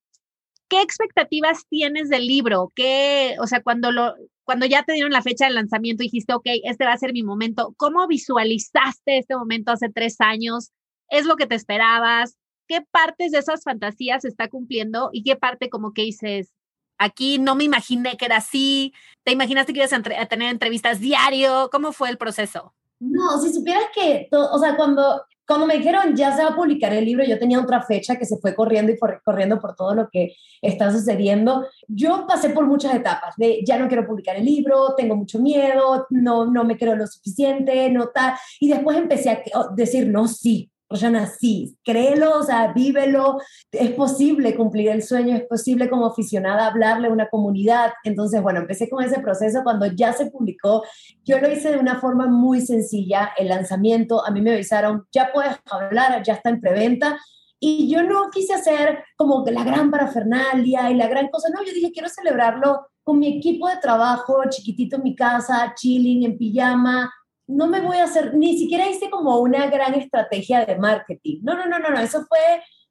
¿Qué 0.67 0.81
expectativas 0.81 1.65
tienes 1.67 2.09
del 2.09 2.27
libro? 2.27 2.71
¿Qué, 2.75 3.35
o 3.41 3.47
sea, 3.47 3.63
cuando 3.63 3.91
lo, 3.91 4.13
cuando 4.49 4.65
ya 4.65 4.81
te 4.81 4.93
dieron 4.93 5.11
la 5.11 5.21
fecha 5.21 5.45
de 5.45 5.51
lanzamiento, 5.51 6.01
dijiste, 6.01 6.33
ok, 6.33 6.45
este 6.63 6.83
va 6.83 6.93
a 6.93 6.97
ser 6.97 7.13
mi 7.13 7.21
momento. 7.21 7.75
¿Cómo 7.77 8.07
visualizaste 8.07 9.19
este 9.19 9.35
momento 9.35 9.71
hace 9.71 9.89
tres 9.89 10.21
años? 10.21 10.71
¿Es 11.07 11.27
lo 11.27 11.35
que 11.35 11.45
te 11.45 11.53
esperabas? 11.53 12.38
Qué 12.69 12.81
partes 12.89 13.31
de 13.31 13.39
esas 13.39 13.63
fantasías 13.63 14.23
está 14.23 14.47
cumpliendo 14.47 15.09
y 15.11 15.23
qué 15.23 15.35
parte 15.35 15.69
como 15.69 15.91
que 15.91 16.03
dices, 16.03 16.53
aquí 16.99 17.39
no 17.39 17.55
me 17.55 17.63
imaginé 17.63 18.15
que 18.15 18.25
era 18.25 18.37
así. 18.37 18.93
¿Te 19.23 19.31
imaginaste 19.31 19.73
que 19.73 19.79
ibas 19.79 19.91
a, 19.91 20.25
tener 20.27 20.51
entrevistas 20.51 20.99
diario? 20.99 21.69
¿Cómo 21.71 21.91
fue 21.91 22.09
el 22.09 22.17
proceso? 22.17 22.75
No, 22.99 23.39
si 23.41 23.51
supieras 23.51 23.85
que, 23.93 24.27
o 24.31 24.59
sea, 24.59 24.75
cuando, 24.75 25.23
cuando 25.47 25.65
me 25.65 25.77
dijeron 25.77 26.15
ya 26.15 26.35
se 26.35 26.43
va 26.43 26.49
a 26.49 26.55
publicar 26.55 26.93
el 26.93 27.05
libro, 27.05 27.23
yo 27.23 27.39
tenía 27.39 27.59
otra 27.59 27.81
fecha 27.81 28.17
que 28.17 28.25
se 28.25 28.37
fue 28.37 28.53
corriendo 28.53 28.91
y 28.91 28.99
corriendo 29.23 29.59
por 29.59 29.75
todo 29.75 29.95
lo 29.95 30.09
que 30.11 30.35
está 30.61 30.91
sucediendo. 30.91 31.65
Yo 31.87 32.27
pasé 32.27 32.49
por 32.49 32.67
muchas 32.67 32.93
etapas 32.93 33.33
de 33.37 33.63
ya 33.65 33.79
no 33.79 33.87
quiero 33.87 34.05
publicar 34.05 34.35
el 34.35 34.45
libro, 34.45 34.93
tengo 34.95 35.15
mucho 35.15 35.39
miedo, 35.39 36.05
no, 36.11 36.45
no 36.45 36.63
me 36.65 36.77
creo 36.77 36.95
lo 36.95 37.07
suficiente, 37.07 37.89
no 37.89 38.09
tal. 38.09 38.35
Y 38.59 38.69
después 38.69 38.95
empecé 38.97 39.31
a 39.31 39.41
decir, 39.75 40.07
no, 40.07 40.27
sí, 40.27 40.69
Rosana, 40.89 41.27
sí, 41.27 41.77
créelo, 41.83 42.39
o 42.39 42.43
sea, 42.43 42.73
vívelo, 42.73 43.37
es 43.71 43.91
posible 43.91 44.55
cumplir 44.55 44.89
el 44.89 45.03
sueño, 45.03 45.35
es 45.35 45.43
posible 45.43 45.87
como 45.87 46.07
aficionada 46.07 46.65
hablarle 46.65 47.09
a 47.09 47.11
una 47.11 47.29
comunidad. 47.29 47.91
Entonces, 48.03 48.41
bueno, 48.41 48.61
empecé 48.61 48.89
con 48.89 49.03
ese 49.03 49.19
proceso 49.19 49.61
cuando 49.63 49.85
ya 49.85 50.13
se 50.13 50.31
publicó. 50.31 50.83
Yo 51.23 51.39
lo 51.39 51.51
hice 51.51 51.71
de 51.71 51.77
una 51.77 51.99
forma 51.99 52.25
muy 52.25 52.61
sencilla, 52.61 53.33
el 53.37 53.49
lanzamiento, 53.49 54.25
a 54.25 54.31
mí 54.31 54.41
me 54.41 54.53
avisaron, 54.53 55.05
ya 55.11 55.31
puedes 55.31 55.57
hablar, 55.69 56.23
ya 56.23 56.33
está 56.33 56.49
en 56.49 56.59
preventa. 56.59 57.19
Y 57.59 57.87
yo 57.87 58.01
no 58.01 58.31
quise 58.31 58.53
hacer 58.53 59.03
como 59.15 59.43
la 59.45 59.63
gran 59.63 59.91
parafernalia 59.91 60.89
y 60.89 60.95
la 60.95 61.07
gran 61.07 61.27
cosa, 61.27 61.49
no, 61.49 61.63
yo 61.63 61.73
dije, 61.73 61.91
quiero 61.91 62.09
celebrarlo 62.09 62.87
con 63.03 63.19
mi 63.19 63.37
equipo 63.37 63.67
de 63.67 63.77
trabajo, 63.77 64.41
chiquitito 64.49 64.95
en 64.95 65.03
mi 65.03 65.15
casa, 65.15 65.73
chilling, 65.75 66.23
en 66.23 66.37
pijama, 66.37 67.11
no 67.49 67.67
me 67.67 67.81
voy 67.81 67.97
a 67.97 68.03
hacer, 68.03 68.35
ni 68.35 68.57
siquiera 68.57 68.87
hice 68.87 69.09
como 69.09 69.39
una 69.39 69.67
gran 69.67 69.95
estrategia 69.95 70.65
de 70.65 70.77
marketing. 70.77 71.39
No, 71.41 71.55
no, 71.55 71.65
no, 71.65 71.79
no, 71.79 71.89
no, 71.89 71.99
eso 71.99 72.23
fue 72.27 72.39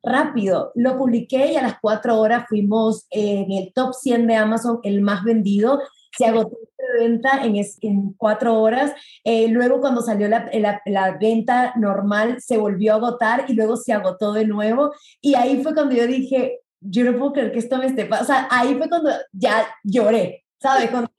rápido. 0.03 0.73
Lo 0.75 0.99
publiqué 0.99 1.53
y 1.53 1.57
a 1.57 1.63
las 1.63 1.79
cuatro 1.81 2.19
horas 2.19 2.47
fuimos 2.49 3.07
en 3.11 3.53
el 3.53 3.73
top 3.73 3.95
100 3.95 4.27
de 4.27 4.35
Amazon, 4.35 4.81
el 4.83 5.01
más 5.01 5.23
vendido. 5.23 5.81
Se 6.17 6.27
agotó 6.27 6.57
la 6.77 7.05
venta 7.05 7.45
en, 7.45 7.55
en 7.83 8.13
cuatro 8.15 8.61
horas. 8.61 8.93
Eh, 9.23 9.47
luego 9.49 9.81
cuando 9.81 10.03
salió 10.03 10.27
la, 10.29 10.51
la, 10.53 10.83
la, 10.87 11.17
venta 11.17 11.73
normal, 11.77 12.41
se 12.41 12.59
volvió 12.59 12.95
a 12.95 12.97
agotar 12.97 13.45
y 13.47 13.53
luego 13.53 13.77
se 13.77 13.93
agotó 13.93 14.33
de 14.33 14.45
nuevo. 14.45 14.93
Y 15.21 15.37
ahí 15.37 15.63
fue 15.63 15.73
cuando 15.73 15.95
yo 15.95 16.07
dije, 16.09 16.63
yo 16.81 17.05
no 17.05 17.17
puedo 17.17 17.33
creer 17.33 17.53
que 17.53 17.61
esto 17.61 17.79
me 17.79 17.87
esté 17.87 18.07
pasando. 18.07 18.33
O 18.33 18.35
sea, 18.35 18.49
ahí 18.51 18.75
fue 18.75 18.89
cuando 18.89 19.11
ya 19.33 19.69
lloré, 19.85 20.45
¿sabes? 20.61 20.91
Cuando 20.91 21.11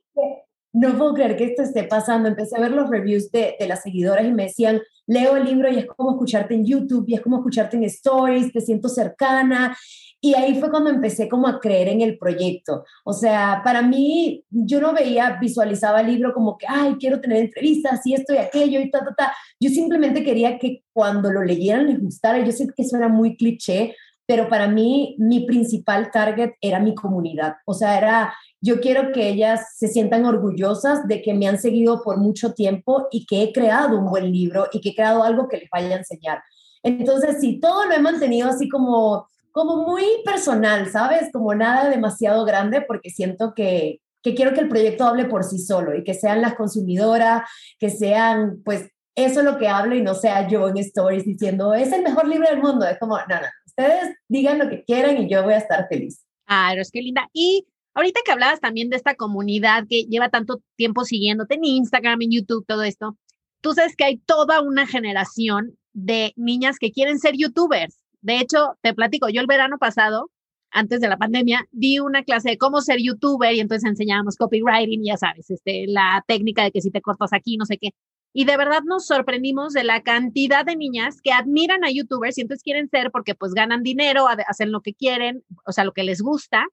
no 0.74 0.98
puedo 0.98 1.14
creer 1.14 1.36
que 1.36 1.46
esto 1.46 1.64
esté 1.64 1.84
pasando. 1.84 2.30
Empecé 2.30 2.58
a 2.58 2.62
ver 2.62 2.72
los 2.72 2.90
reviews 2.90 3.32
de, 3.32 3.56
de, 3.60 3.68
las 3.68 3.82
seguidoras 3.82 4.26
y 4.26 4.32
me 4.32 4.44
decían, 4.44 4.82
leo 5.08 5.36
el 5.36 5.46
libro 5.46 5.72
y 5.72 5.78
es 5.78 5.86
como 5.88 6.12
escucharte 6.12 6.54
en 6.54 6.66
YouTube, 6.66 7.06
y 7.08 7.16
es 7.16 7.22
como 7.22 7.38
escucharte 7.38 7.78
en 7.78 7.84
stories, 7.86 8.54
te 8.54 8.62
siento 8.62 8.90
cercana. 8.90 9.76
Y 10.22 10.36
ahí 10.36 10.60
fue 10.60 10.70
cuando 10.70 10.90
empecé 10.90 11.30
como 11.30 11.48
a 11.48 11.60
creer 11.60 11.88
en 11.88 12.02
el 12.02 12.18
proyecto. 12.18 12.84
O 13.06 13.14
sea, 13.14 13.62
para 13.64 13.82
mí, 13.82 14.44
yo 14.50 14.82
no 14.82 14.94
veía, 14.94 15.38
visualizaba 15.40 16.02
el 16.02 16.08
libro 16.08 16.34
como 16.34 16.58
que, 16.58 16.66
ay, 16.68 16.98
quiero 17.00 17.22
tener 17.22 17.38
entrevistas 17.38 18.06
y 18.06 18.14
esto 18.14 18.34
y 18.34 18.38
aquello 18.38 18.82
y 18.82 18.92
ta, 18.92 19.00
ta, 19.00 19.16
ta. 19.16 19.34
Yo 19.60 19.70
simplemente 19.70 20.24
quería 20.24 20.60
que 20.60 20.84
cuando 20.92 21.32
lo 21.32 21.42
leyeran 21.44 21.88
les 21.88 22.02
gustara. 22.02 22.44
Yo 22.44 22.52
sé 22.52 22.68
que 22.68 22.82
eso 22.82 22.98
era 22.98 23.08
muy 23.08 23.38
cliché, 23.38 23.96
pero 24.30 24.48
para 24.48 24.68
mí 24.68 25.16
mi 25.18 25.48
principal 25.48 26.12
target 26.12 26.52
era 26.62 26.80
mi 26.80 26.94
comunidad. 26.94 27.56
O 27.66 27.74
sea, 27.74 27.98
era 27.98 28.36
yo 28.62 28.80
quiero 28.80 29.12
que 29.12 29.28
ellas 29.28 29.76
se 29.76 29.88
sientan 29.88 30.24
orgullosas 30.24 31.08
de 31.08 31.24
que 31.24 31.34
me 31.34 31.48
han 31.48 31.58
seguido 31.58 32.04
por 32.04 32.20
mucho 32.20 32.54
tiempo 32.54 33.08
y 33.10 33.26
que 33.26 33.42
he 33.42 33.52
creado 33.52 33.98
un 33.98 34.06
buen 34.06 34.32
libro 34.32 34.68
y 34.72 34.82
que 34.82 34.90
he 34.90 34.96
creado 34.96 35.24
algo 35.24 35.48
que 35.48 35.58
les 35.58 35.70
vaya 35.72 35.96
a 35.96 35.98
enseñar. 35.98 36.44
Entonces, 36.84 37.38
sí, 37.42 37.60
todo 37.60 37.86
lo 37.86 37.96
he 37.96 38.00
mantenido 38.00 38.48
así 38.48 38.70
como, 38.70 39.28
como 39.52 39.78
muy 39.78 40.04
personal, 40.24 40.92
¿sabes? 40.92 41.32
Como 41.34 41.56
nada 41.56 41.90
demasiado 41.90 42.46
grande 42.46 42.82
porque 42.82 43.10
siento 43.10 43.56
que, 43.56 44.00
que 44.22 44.36
quiero 44.36 44.54
que 44.54 44.60
el 44.60 44.70
proyecto 44.70 45.06
hable 45.06 45.26
por 45.26 45.44
sí 45.44 45.58
solo 45.58 45.96
y 45.96 46.04
que 46.04 46.14
sean 46.14 46.44
las 46.44 46.54
consumidoras, 46.54 47.50
que 47.80 47.90
sean, 47.90 48.62
pues, 48.64 48.92
eso 49.16 49.42
lo 49.42 49.58
que 49.58 49.68
hablo 49.68 49.96
y 49.96 50.02
no 50.02 50.14
sea 50.14 50.48
yo 50.48 50.70
en 50.70 50.78
stories 50.78 51.26
diciendo, 51.26 51.74
es 51.74 51.92
el 51.92 52.04
mejor 52.04 52.28
libro 52.28 52.48
del 52.48 52.62
mundo. 52.62 52.86
Es 52.86 52.98
como, 53.00 53.18
no, 53.18 53.24
no, 53.28 53.48
ustedes 53.80 54.16
digan 54.28 54.60
lo 54.60 54.70
que 54.70 54.84
quieran 54.84 55.18
y 55.18 55.30
yo 55.30 55.44
voy 55.44 55.54
a 55.54 55.58
estar 55.58 55.88
feliz. 55.88 56.26
Ah, 56.46 56.74
es 56.76 56.92
que 56.92 57.02
linda. 57.02 57.30
Y 57.34 57.66
Ahorita 57.96 58.22
que 58.24 58.32
hablabas 58.32 58.62
también 58.62 58.90
de 58.90 58.96
esta 58.96 59.16
comunidad 59.16 59.86
que 59.90 60.04
lleva 60.04 60.30
tanto 60.30 60.62
tiempo 60.78 61.04
siguiéndote 61.04 61.56
en 61.56 61.66
Instagram, 61.66 62.22
en 62.22 62.32
YouTube, 62.32 62.66
todo 62.66 62.84
esto, 62.84 63.18
tú 63.62 63.74
sabes 63.74 63.96
que 63.96 64.06
hay 64.06 64.18
toda 64.20 64.62
una 64.62 64.88
generación 64.88 65.78
de 65.92 66.32
niñas 66.38 66.78
que 66.80 66.92
quieren 66.92 67.20
ser 67.20 67.36
youtubers. 67.36 68.00
De 68.22 68.38
hecho, 68.40 68.78
te 68.82 68.94
platico, 68.94 69.28
yo 69.28 69.42
el 69.42 69.48
verano 69.48 69.80
pasado, 69.80 70.30
antes 70.72 71.02
de 71.02 71.10
la 71.10 71.18
pandemia, 71.18 71.66
di 71.72 72.00
una 72.00 72.24
clase 72.24 72.52
de 72.52 72.58
cómo 72.58 72.80
ser 72.82 73.00
youtuber 73.02 73.54
y 73.54 73.60
entonces 73.60 73.90
enseñábamos 73.90 74.38
copywriting, 74.38 75.04
ya 75.04 75.18
sabes, 75.18 75.50
este, 75.50 75.86
la 75.88 76.24
técnica 76.28 76.64
de 76.64 76.72
que 76.72 76.82
si 76.82 76.92
te 76.92 77.02
cortas 77.02 77.34
aquí, 77.34 77.58
no 77.58 77.66
sé 77.66 77.78
qué. 77.78 77.90
Y 78.34 78.46
de 78.46 78.58
verdad 78.58 78.82
nos 78.86 79.08
sorprendimos 79.08 79.74
de 79.74 79.84
la 79.84 80.02
cantidad 80.02 80.66
de 80.66 80.76
niñas 80.76 81.22
que 81.22 81.32
admiran 81.32 81.84
a 81.84 81.92
youtubers 81.92 82.38
y 82.38 82.42
entonces 82.42 82.64
quieren 82.64 82.90
ser 82.90 83.12
porque 83.12 83.36
pues 83.36 83.54
ganan 83.54 83.84
dinero, 83.84 84.28
hacen 84.48 84.72
lo 84.72 84.82
que 84.82 84.94
quieren, 84.94 85.44
o 85.66 85.72
sea, 85.72 85.84
lo 85.84 85.94
que 85.94 86.04
les 86.04 86.22
gusta 86.22 86.66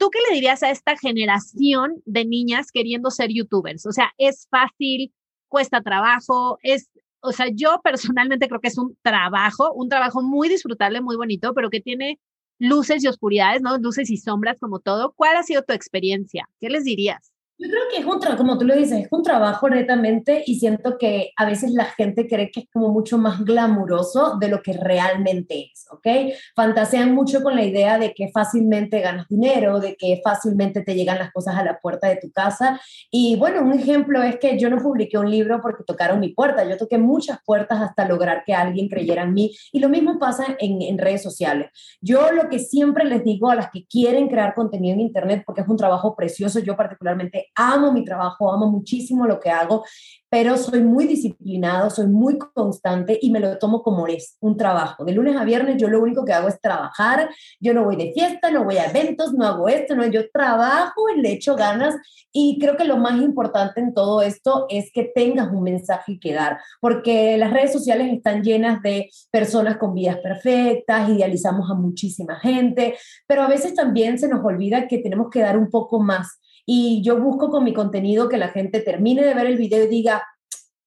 ¿Tú 0.00 0.08
qué 0.08 0.18
le 0.26 0.34
dirías 0.34 0.62
a 0.62 0.70
esta 0.70 0.96
generación 0.96 2.02
de 2.06 2.24
niñas 2.24 2.72
queriendo 2.72 3.10
ser 3.10 3.28
youtubers? 3.28 3.84
O 3.84 3.92
sea, 3.92 4.14
es 4.16 4.48
fácil, 4.50 5.12
cuesta 5.46 5.82
trabajo, 5.82 6.58
es, 6.62 6.88
o 7.20 7.32
sea, 7.32 7.48
yo 7.52 7.82
personalmente 7.84 8.48
creo 8.48 8.62
que 8.62 8.68
es 8.68 8.78
un 8.78 8.96
trabajo, 9.02 9.74
un 9.74 9.90
trabajo 9.90 10.22
muy 10.22 10.48
disfrutable, 10.48 11.02
muy 11.02 11.16
bonito, 11.16 11.52
pero 11.52 11.68
que 11.68 11.82
tiene 11.82 12.18
luces 12.58 13.04
y 13.04 13.08
oscuridades, 13.08 13.60
¿no? 13.60 13.76
Luces 13.76 14.08
y 14.08 14.16
sombras 14.16 14.56
como 14.58 14.78
todo. 14.78 15.12
¿Cuál 15.12 15.36
ha 15.36 15.42
sido 15.42 15.64
tu 15.64 15.74
experiencia? 15.74 16.48
¿Qué 16.62 16.70
les 16.70 16.84
dirías? 16.84 17.30
Yo 17.60 17.68
creo 17.68 17.82
que 17.90 17.98
es 17.98 18.06
un 18.06 18.18
trabajo, 18.18 18.42
como 18.42 18.56
tú 18.56 18.64
lo 18.64 18.74
dices, 18.74 19.04
es 19.04 19.08
un 19.10 19.22
trabajo 19.22 19.68
netamente 19.68 20.42
y 20.46 20.58
siento 20.58 20.96
que 20.96 21.32
a 21.36 21.44
veces 21.44 21.72
la 21.72 21.84
gente 21.84 22.26
cree 22.26 22.50
que 22.50 22.60
es 22.60 22.66
como 22.72 22.88
mucho 22.88 23.18
más 23.18 23.44
glamuroso 23.44 24.38
de 24.40 24.48
lo 24.48 24.62
que 24.62 24.72
realmente 24.72 25.70
es, 25.70 25.84
¿ok? 25.90 26.32
Fantasean 26.56 27.14
mucho 27.14 27.42
con 27.42 27.56
la 27.56 27.62
idea 27.62 27.98
de 27.98 28.14
que 28.14 28.30
fácilmente 28.32 29.00
ganas 29.00 29.28
dinero, 29.28 29.78
de 29.78 29.94
que 29.94 30.22
fácilmente 30.24 30.80
te 30.80 30.94
llegan 30.94 31.18
las 31.18 31.32
cosas 31.32 31.54
a 31.54 31.62
la 31.62 31.78
puerta 31.78 32.08
de 32.08 32.16
tu 32.16 32.32
casa. 32.32 32.80
Y 33.10 33.36
bueno, 33.36 33.60
un 33.60 33.74
ejemplo 33.74 34.22
es 34.22 34.38
que 34.38 34.58
yo 34.58 34.70
no 34.70 34.78
publiqué 34.78 35.18
un 35.18 35.30
libro 35.30 35.60
porque 35.60 35.84
tocaron 35.84 36.18
mi 36.18 36.30
puerta, 36.30 36.64
yo 36.64 36.78
toqué 36.78 36.96
muchas 36.96 37.40
puertas 37.44 37.82
hasta 37.82 38.08
lograr 38.08 38.42
que 38.46 38.54
alguien 38.54 38.88
creyera 38.88 39.24
en 39.24 39.34
mí. 39.34 39.54
Y 39.70 39.80
lo 39.80 39.90
mismo 39.90 40.18
pasa 40.18 40.56
en, 40.60 40.80
en 40.80 40.96
redes 40.96 41.22
sociales. 41.22 41.68
Yo 42.00 42.32
lo 42.32 42.48
que 42.48 42.58
siempre 42.58 43.04
les 43.04 43.22
digo 43.22 43.50
a 43.50 43.54
las 43.54 43.70
que 43.70 43.84
quieren 43.84 44.28
crear 44.28 44.54
contenido 44.54 44.94
en 44.94 45.00
Internet, 45.00 45.42
porque 45.44 45.60
es 45.60 45.68
un 45.68 45.76
trabajo 45.76 46.16
precioso, 46.16 46.60
yo 46.60 46.74
particularmente 46.74 47.49
amo 47.54 47.92
mi 47.92 48.04
trabajo, 48.04 48.52
amo 48.52 48.70
muchísimo 48.70 49.26
lo 49.26 49.40
que 49.40 49.50
hago, 49.50 49.84
pero 50.28 50.56
soy 50.56 50.82
muy 50.82 51.06
disciplinado, 51.06 51.90
soy 51.90 52.06
muy 52.06 52.38
constante 52.38 53.18
y 53.20 53.30
me 53.30 53.40
lo 53.40 53.58
tomo 53.58 53.82
como 53.82 54.06
es 54.06 54.36
un 54.40 54.56
trabajo. 54.56 55.04
De 55.04 55.12
lunes 55.12 55.36
a 55.36 55.44
viernes 55.44 55.76
yo 55.76 55.88
lo 55.88 56.00
único 56.00 56.24
que 56.24 56.32
hago 56.32 56.48
es 56.48 56.60
trabajar, 56.60 57.28
yo 57.58 57.74
no 57.74 57.84
voy 57.84 57.96
de 57.96 58.12
fiesta, 58.12 58.50
no 58.50 58.64
voy 58.64 58.76
a 58.76 58.86
eventos, 58.86 59.32
no 59.32 59.44
hago 59.44 59.68
esto, 59.68 59.96
no, 59.96 60.06
yo 60.06 60.30
trabajo 60.30 61.08
y 61.14 61.20
le 61.20 61.32
echo 61.32 61.56
ganas 61.56 61.96
y 62.32 62.58
creo 62.60 62.76
que 62.76 62.84
lo 62.84 62.96
más 62.96 63.20
importante 63.20 63.80
en 63.80 63.92
todo 63.92 64.22
esto 64.22 64.66
es 64.68 64.92
que 64.92 65.10
tengas 65.12 65.48
un 65.52 65.64
mensaje 65.64 66.18
que 66.20 66.32
dar, 66.32 66.58
porque 66.80 67.36
las 67.36 67.52
redes 67.52 67.72
sociales 67.72 68.12
están 68.12 68.42
llenas 68.42 68.80
de 68.82 69.10
personas 69.32 69.78
con 69.78 69.94
vidas 69.94 70.18
perfectas, 70.18 71.08
idealizamos 71.08 71.68
a 71.70 71.74
muchísima 71.74 72.38
gente, 72.38 72.96
pero 73.26 73.42
a 73.42 73.48
veces 73.48 73.74
también 73.74 74.18
se 74.18 74.28
nos 74.28 74.44
olvida 74.44 74.86
que 74.86 74.98
tenemos 74.98 75.28
que 75.30 75.40
dar 75.40 75.58
un 75.58 75.70
poco 75.70 76.00
más 76.00 76.40
y 76.66 77.02
yo 77.02 77.20
busco 77.20 77.50
con 77.50 77.64
mi 77.64 77.72
contenido 77.72 78.28
que 78.28 78.38
la 78.38 78.48
gente 78.48 78.80
termine 78.80 79.22
de 79.22 79.34
ver 79.34 79.46
el 79.46 79.56
video 79.56 79.84
y 79.84 79.88
diga, 79.88 80.22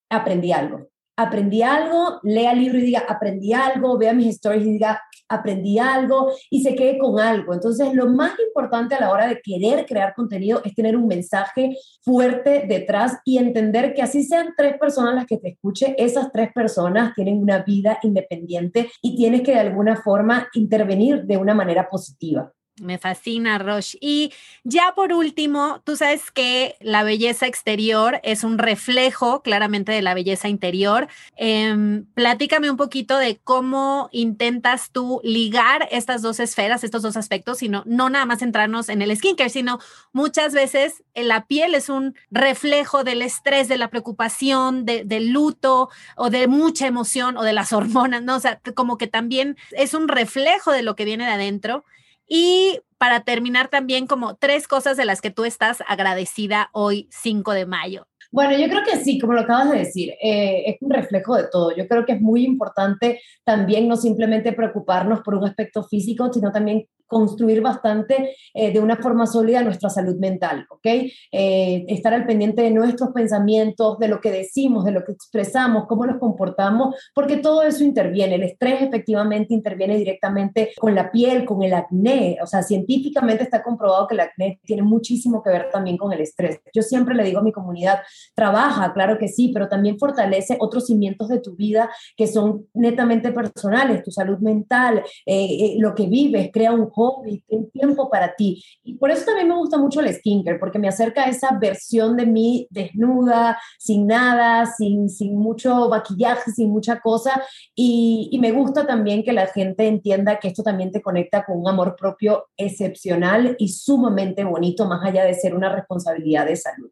aprendí 0.10 0.52
algo. 0.52 0.88
Aprendí 1.16 1.62
algo, 1.62 2.20
lea 2.24 2.54
el 2.54 2.60
libro 2.60 2.80
y 2.80 2.82
diga, 2.82 3.06
aprendí 3.08 3.54
algo, 3.54 4.00
vea 4.00 4.14
mis 4.14 4.30
stories 4.30 4.66
y 4.66 4.72
diga, 4.72 5.00
aprendí 5.30 5.78
algo 5.78 6.32
y 6.50 6.64
se 6.64 6.74
quede 6.74 6.98
con 6.98 7.20
algo. 7.20 7.54
Entonces, 7.54 7.94
lo 7.94 8.08
más 8.08 8.34
importante 8.40 8.96
a 8.96 9.00
la 9.00 9.12
hora 9.12 9.28
de 9.28 9.40
querer 9.40 9.86
crear 9.86 10.16
contenido 10.16 10.62
es 10.66 10.74
tener 10.74 10.98
un 10.98 11.06
mensaje 11.06 11.78
fuerte 12.02 12.66
detrás 12.68 13.20
y 13.26 13.38
entender 13.38 13.94
que 13.94 14.02
así 14.02 14.24
sean 14.24 14.56
tres 14.58 14.78
personas 14.80 15.14
las 15.14 15.28
que 15.28 15.38
te 15.38 15.50
escuchen, 15.50 15.94
esas 16.00 16.32
tres 16.32 16.52
personas 16.52 17.14
tienen 17.14 17.40
una 17.40 17.60
vida 17.60 18.00
independiente 18.02 18.90
y 19.02 19.16
tienes 19.16 19.42
que 19.42 19.52
de 19.52 19.60
alguna 19.60 19.98
forma 19.98 20.48
intervenir 20.54 21.26
de 21.26 21.38
una 21.38 21.54
manera 21.54 21.90
positiva. 21.90 22.52
Me 22.82 22.98
fascina, 22.98 23.60
Roche. 23.60 24.00
Y 24.02 24.34
ya 24.64 24.94
por 24.96 25.14
último, 25.14 25.82
tú 25.86 25.96
sabes 25.96 26.32
que 26.32 26.76
la 26.82 27.04
belleza 27.04 27.46
exterior 27.46 28.20
es 28.24 28.44
un 28.44 28.58
reflejo 28.58 29.44
claramente 29.44 29.92
de 29.92 30.02
la 30.02 30.16
belleza 30.16 30.48
interior. 30.50 31.08
Em, 31.36 32.06
platícame 32.16 32.72
un 32.72 32.78
poquito 32.78 33.20
de 33.20 33.38
cómo 33.44 34.10
intentas 34.12 34.90
tú 34.92 35.22
ligar 35.24 35.88
estas 35.92 36.24
dos 36.24 36.40
esferas, 36.40 36.84
estos 36.84 37.04
dos 37.04 37.16
aspectos, 37.16 37.60
sino 37.60 37.84
no 37.86 38.10
nada 38.10 38.26
más 38.26 38.40
centrarnos 38.40 38.90
en 38.90 39.04
el 39.04 39.16
skincare, 39.16 39.52
sino 39.52 39.78
muchas 40.12 40.54
veces 40.54 41.04
la 41.14 41.46
piel 41.46 41.76
es 41.76 41.90
un 41.90 42.16
reflejo 42.32 43.04
del 43.04 43.22
estrés, 43.22 43.68
de 43.68 43.78
la 43.78 43.92
preocupación, 43.92 44.84
del 44.84 45.30
luto 45.30 45.90
o 46.16 46.32
de 46.32 46.48
mucha 46.48 46.88
emoción 46.88 47.38
o 47.38 47.44
de 47.44 47.54
las 47.54 47.72
hormonas, 47.74 48.24
¿no? 48.24 48.38
O 48.38 48.40
sea, 48.40 48.60
como 48.74 48.98
que 48.98 49.06
también 49.06 49.58
es 49.74 49.94
un 49.94 50.08
reflejo 50.08 50.72
de 50.72 50.82
lo 50.82 50.96
que 50.96 51.06
viene 51.06 51.26
de 51.26 51.34
adentro. 51.34 51.86
Y 52.28 52.80
para 52.98 53.22
terminar 53.22 53.68
también 53.68 54.08
como 54.08 54.36
tres 54.36 54.68
cosas 54.68 54.98
de 54.98 55.06
las 55.06 55.22
que 55.22 55.32
tú 55.32 55.46
estás 55.46 55.84
agradecida 55.88 56.70
hoy 56.72 57.10
5 57.12 57.52
de 57.52 57.66
mayo. 57.66 58.08
Bueno, 58.32 58.58
yo 58.58 58.68
creo 58.68 58.82
que 58.84 58.98
sí, 58.98 59.20
como 59.20 59.34
lo 59.34 59.42
acabas 59.42 59.70
de 59.70 59.78
decir, 59.78 60.12
eh, 60.24 60.64
es 60.66 60.78
un 60.82 60.90
reflejo 60.90 61.36
de 61.36 61.48
todo. 61.52 61.76
Yo 61.76 61.88
creo 61.88 62.04
que 62.04 62.14
es 62.14 62.22
muy 62.22 62.44
importante 62.44 63.22
también 63.44 63.88
no 63.88 63.96
simplemente 63.96 64.54
preocuparnos 64.54 65.22
por 65.22 65.36
un 65.36 65.46
aspecto 65.46 65.84
físico, 65.84 66.34
sino 66.34 66.52
también 66.52 66.88
construir 67.08 67.62
bastante 67.62 68.36
eh, 68.54 68.72
de 68.72 68.80
una 68.80 68.98
forma 68.98 69.26
sólida 69.26 69.62
nuestra 69.62 69.90
salud 69.90 70.16
mental, 70.18 70.66
¿ok? 70.70 70.86
Eh, 71.32 71.86
estar 71.88 72.14
al 72.14 72.26
pendiente 72.26 72.62
de 72.62 72.72
nuestros 72.72 73.12
pensamientos, 73.12 74.00
de 74.00 74.08
lo 74.08 74.20
que 74.20 74.32
decimos, 74.32 74.86
de 74.86 74.92
lo 74.92 75.04
que 75.04 75.12
expresamos, 75.12 75.86
cómo 75.88 76.06
nos 76.06 76.20
comportamos, 76.20 76.96
porque 77.14 77.38
todo 77.38 77.64
eso 77.64 77.84
interviene. 77.84 78.36
El 78.36 78.44
estrés 78.44 78.82
efectivamente 78.82 79.54
interviene 79.54 79.98
directamente 79.98 80.72
con 80.80 80.96
la 80.96 81.12
piel, 81.12 81.46
con 81.46 81.64
el 81.64 81.74
acné. 81.74 82.38
O 82.42 82.48
sea, 82.48 82.64
científicamente 82.64 83.44
está 83.44 83.64
comprobado 83.64 84.08
que 84.08 84.16
el 84.16 84.22
acné 84.22 84.60
tiene 84.64 84.82
muchísimo 84.82 85.44
que 85.44 85.50
ver 85.50 85.70
también 85.72 85.98
con 85.98 86.12
el 86.14 86.22
estrés. 86.22 86.60
Yo 86.74 86.82
siempre 86.82 87.16
le 87.16 87.24
digo 87.24 87.40
a 87.40 87.44
mi 87.44 87.52
comunidad, 87.52 88.00
trabaja, 88.36 88.94
claro 88.94 89.18
que 89.18 89.28
sí, 89.28 89.52
pero 89.54 89.68
también 89.68 89.98
fortalece 90.00 90.58
otros 90.60 90.88
cimientos 90.88 91.30
de 91.30 91.40
tu 91.40 91.56
vida 91.56 91.90
que 92.18 92.28
son 92.28 92.68
netamente 92.74 93.32
personales, 93.32 94.04
tu 94.04 94.12
salud 94.12 94.40
mental, 94.40 95.04
eh, 95.26 95.76
lo 95.78 95.94
que 95.96 96.08
vives, 96.08 96.50
crea 96.52 96.72
un 96.72 96.90
hobby, 96.94 97.44
ten 97.48 97.70
tiempo 97.72 98.10
para 98.10 98.36
ti. 98.36 98.64
Y 98.84 98.96
por 98.96 99.12
eso 99.12 99.26
también 99.26 99.48
me 99.48 99.56
gusta 99.56 99.78
mucho 99.78 100.00
el 100.00 100.14
skincare, 100.14 100.60
porque 100.60 100.80
me 100.80 100.88
acerca 100.88 101.24
a 101.24 101.30
esa 101.30 101.58
versión 101.60 102.16
de 102.18 102.26
mí 102.26 102.68
desnuda, 102.70 103.60
sin 103.78 104.08
nada, 104.08 104.66
sin, 104.66 105.10
sin 105.10 105.36
mucho 105.38 105.90
maquillaje, 105.90 106.52
sin 106.52 106.70
mucha 106.70 107.00
cosa. 107.00 107.44
Y, 107.76 108.30
y 108.32 108.40
me 108.40 108.52
gusta 108.52 108.86
también 108.86 109.24
que 109.24 109.34
la 109.34 109.48
gente 109.48 109.88
entienda 109.88 110.40
que 110.40 110.50
esto 110.50 110.64
también 110.64 110.92
te 110.92 111.02
conecta 111.02 111.44
con 111.44 111.60
un 111.60 111.68
amor 111.68 111.96
propio 111.96 112.46
excepcional 112.58 113.56
y 113.60 113.70
sumamente 113.70 114.44
bonito, 114.44 114.86
más 114.86 115.04
allá 115.06 115.26
de 115.26 115.34
ser 115.34 115.56
una 115.56 115.70
responsabilidad 115.70 116.46
de 116.46 116.56
salud. 116.56 116.92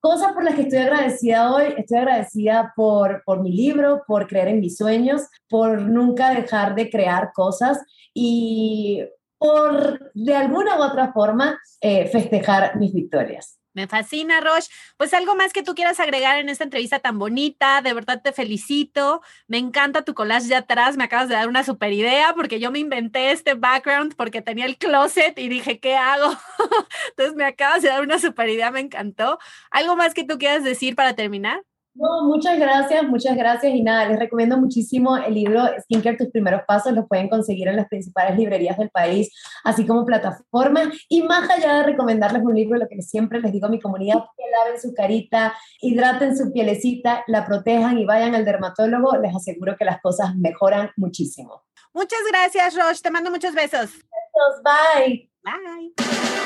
Cosas 0.00 0.32
por 0.32 0.42
las 0.44 0.54
que 0.54 0.62
estoy 0.62 0.78
agradecida 0.78 1.54
hoy, 1.54 1.74
estoy 1.76 1.98
agradecida 1.98 2.72
por, 2.74 3.22
por 3.26 3.42
mi 3.42 3.52
libro, 3.52 4.02
por 4.06 4.26
creer 4.26 4.48
en 4.48 4.60
mis 4.60 4.78
sueños, 4.78 5.28
por 5.46 5.82
nunca 5.82 6.32
dejar 6.32 6.74
de 6.74 6.88
crear 6.88 7.32
cosas 7.34 7.78
y 8.14 9.02
por 9.40 10.12
de 10.12 10.36
alguna 10.36 10.78
u 10.78 10.82
otra 10.82 11.14
forma 11.14 11.58
eh, 11.80 12.06
festejar 12.08 12.76
mis 12.76 12.92
victorias. 12.92 13.58
Me 13.72 13.86
fascina, 13.86 14.40
Roche. 14.40 14.68
Pues 14.98 15.14
algo 15.14 15.34
más 15.34 15.54
que 15.54 15.62
tú 15.62 15.74
quieras 15.74 15.98
agregar 15.98 16.38
en 16.38 16.50
esta 16.50 16.64
entrevista 16.64 16.98
tan 16.98 17.18
bonita, 17.18 17.80
de 17.80 17.94
verdad 17.94 18.20
te 18.22 18.32
felicito. 18.32 19.22
Me 19.46 19.56
encanta 19.56 20.02
tu 20.02 20.12
collage 20.12 20.48
de 20.48 20.56
atrás, 20.56 20.98
me 20.98 21.04
acabas 21.04 21.28
de 21.28 21.36
dar 21.36 21.48
una 21.48 21.64
super 21.64 21.90
idea 21.92 22.34
porque 22.34 22.60
yo 22.60 22.70
me 22.70 22.80
inventé 22.80 23.30
este 23.30 23.54
background 23.54 24.14
porque 24.16 24.42
tenía 24.42 24.66
el 24.66 24.76
closet 24.76 25.38
y 25.38 25.48
dije, 25.48 25.80
¿qué 25.80 25.96
hago? 25.96 26.36
Entonces 27.10 27.34
me 27.34 27.44
acabas 27.44 27.80
de 27.80 27.88
dar 27.88 28.02
una 28.02 28.18
super 28.18 28.48
idea, 28.48 28.70
me 28.70 28.80
encantó. 28.80 29.38
¿Algo 29.70 29.96
más 29.96 30.12
que 30.12 30.24
tú 30.24 30.36
quieras 30.36 30.64
decir 30.64 30.96
para 30.96 31.14
terminar? 31.14 31.62
No, 31.94 32.24
muchas 32.24 32.58
gracias, 32.58 33.02
muchas 33.02 33.36
gracias 33.36 33.74
y 33.74 33.82
nada, 33.82 34.08
les 34.08 34.18
recomiendo 34.18 34.56
muchísimo 34.56 35.16
el 35.16 35.34
libro 35.34 35.62
Skincare 35.82 36.16
Tus 36.16 36.28
Primeros 36.28 36.62
Pasos, 36.66 36.92
lo 36.92 37.06
pueden 37.08 37.28
conseguir 37.28 37.66
en 37.66 37.76
las 37.76 37.88
principales 37.88 38.38
librerías 38.38 38.78
del 38.78 38.90
país, 38.90 39.30
así 39.64 39.84
como 39.84 40.06
plataformas 40.06 40.88
y 41.08 41.22
más 41.22 41.50
allá 41.50 41.78
de 41.78 41.82
recomendarles 41.82 42.42
un 42.44 42.54
libro, 42.54 42.78
lo 42.78 42.86
que 42.88 43.02
siempre 43.02 43.40
les 43.40 43.52
digo 43.52 43.66
a 43.66 43.70
mi 43.70 43.80
comunidad, 43.80 44.18
que 44.36 44.44
laven 44.50 44.80
su 44.80 44.94
carita, 44.94 45.54
hidraten 45.80 46.36
su 46.36 46.52
pielecita, 46.52 47.24
la 47.26 47.44
protejan 47.44 47.98
y 47.98 48.04
vayan 48.04 48.36
al 48.36 48.44
dermatólogo, 48.44 49.16
les 49.16 49.34
aseguro 49.34 49.76
que 49.76 49.84
las 49.84 50.00
cosas 50.00 50.36
mejoran 50.36 50.90
muchísimo. 50.96 51.64
Muchas 51.92 52.20
gracias, 52.30 52.76
Roche, 52.76 53.00
te 53.02 53.10
mando 53.10 53.32
muchos 53.32 53.52
besos. 53.52 53.90
Besos, 53.90 54.62
bye. 54.62 55.28
Bye. 55.42 55.92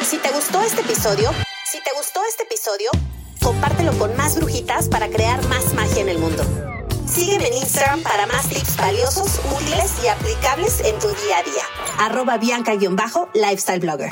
Si 0.02 0.16
te 0.18 0.30
gustó 0.30 0.62
este 0.62 0.80
episodio, 0.80 1.30
si 1.64 1.82
te 1.82 1.90
gustó 1.96 2.20
este 2.28 2.44
episodio, 2.44 2.90
compártelo 3.44 3.92
con 3.98 4.16
más 4.16 4.36
brujitas 4.36 4.88
para 4.88 5.08
crear 5.08 5.46
más 5.48 5.74
magia 5.74 6.00
en 6.00 6.08
el 6.08 6.18
mundo. 6.18 6.42
Sígueme 7.06 7.48
en 7.48 7.54
Instagram 7.54 8.02
para 8.02 8.26
más 8.26 8.48
tips 8.48 8.76
valiosos, 8.78 9.38
útiles 9.54 10.02
y 10.02 10.08
aplicables 10.08 10.80
en 10.80 10.98
tu 10.98 11.08
día 11.08 11.38
a 11.38 11.42
día. 11.42 11.64
Arroba 12.00 12.38
Bianca-Lifestyle 12.38 13.80
Blogger. 13.80 14.10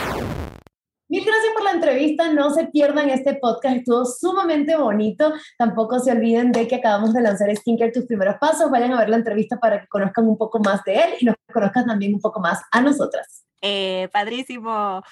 Mil 1.09 1.25
gracias 1.25 1.53
por 1.55 1.65
la 1.65 1.73
entrevista. 1.73 2.33
No 2.33 2.51
se 2.51 2.67
pierdan 2.67 3.11
este 3.11 3.35
podcast. 3.35 3.77
Estuvo 3.79 4.05
sumamente 4.05 4.77
bonito. 4.77 5.33
Tampoco 5.59 5.99
se 5.99 6.13
olviden 6.13 6.53
de 6.53 6.69
que 6.69 6.77
acabamos 6.77 7.13
de 7.13 7.23
lanzar 7.23 7.55
Skincare 7.57 7.91
Tus 7.91 8.05
Primeros 8.05 8.37
Pasos. 8.39 8.71
Vayan 8.71 8.93
a 8.93 8.99
ver 8.99 9.09
la 9.09 9.17
entrevista 9.17 9.59
para 9.59 9.81
que 9.81 9.89
conozcan 9.89 10.29
un 10.29 10.37
poco 10.37 10.59
más 10.61 10.85
de 10.85 10.95
él 10.95 11.15
y 11.21 11.25
nos 11.25 11.37
conozcan 11.53 11.87
también 11.87 12.15
un 12.15 12.21
poco 12.21 12.41
más 12.41 12.61
a 12.71 12.81
nosotras. 12.81 13.45
Eh, 13.61 14.09
padrísimo. 14.13 15.03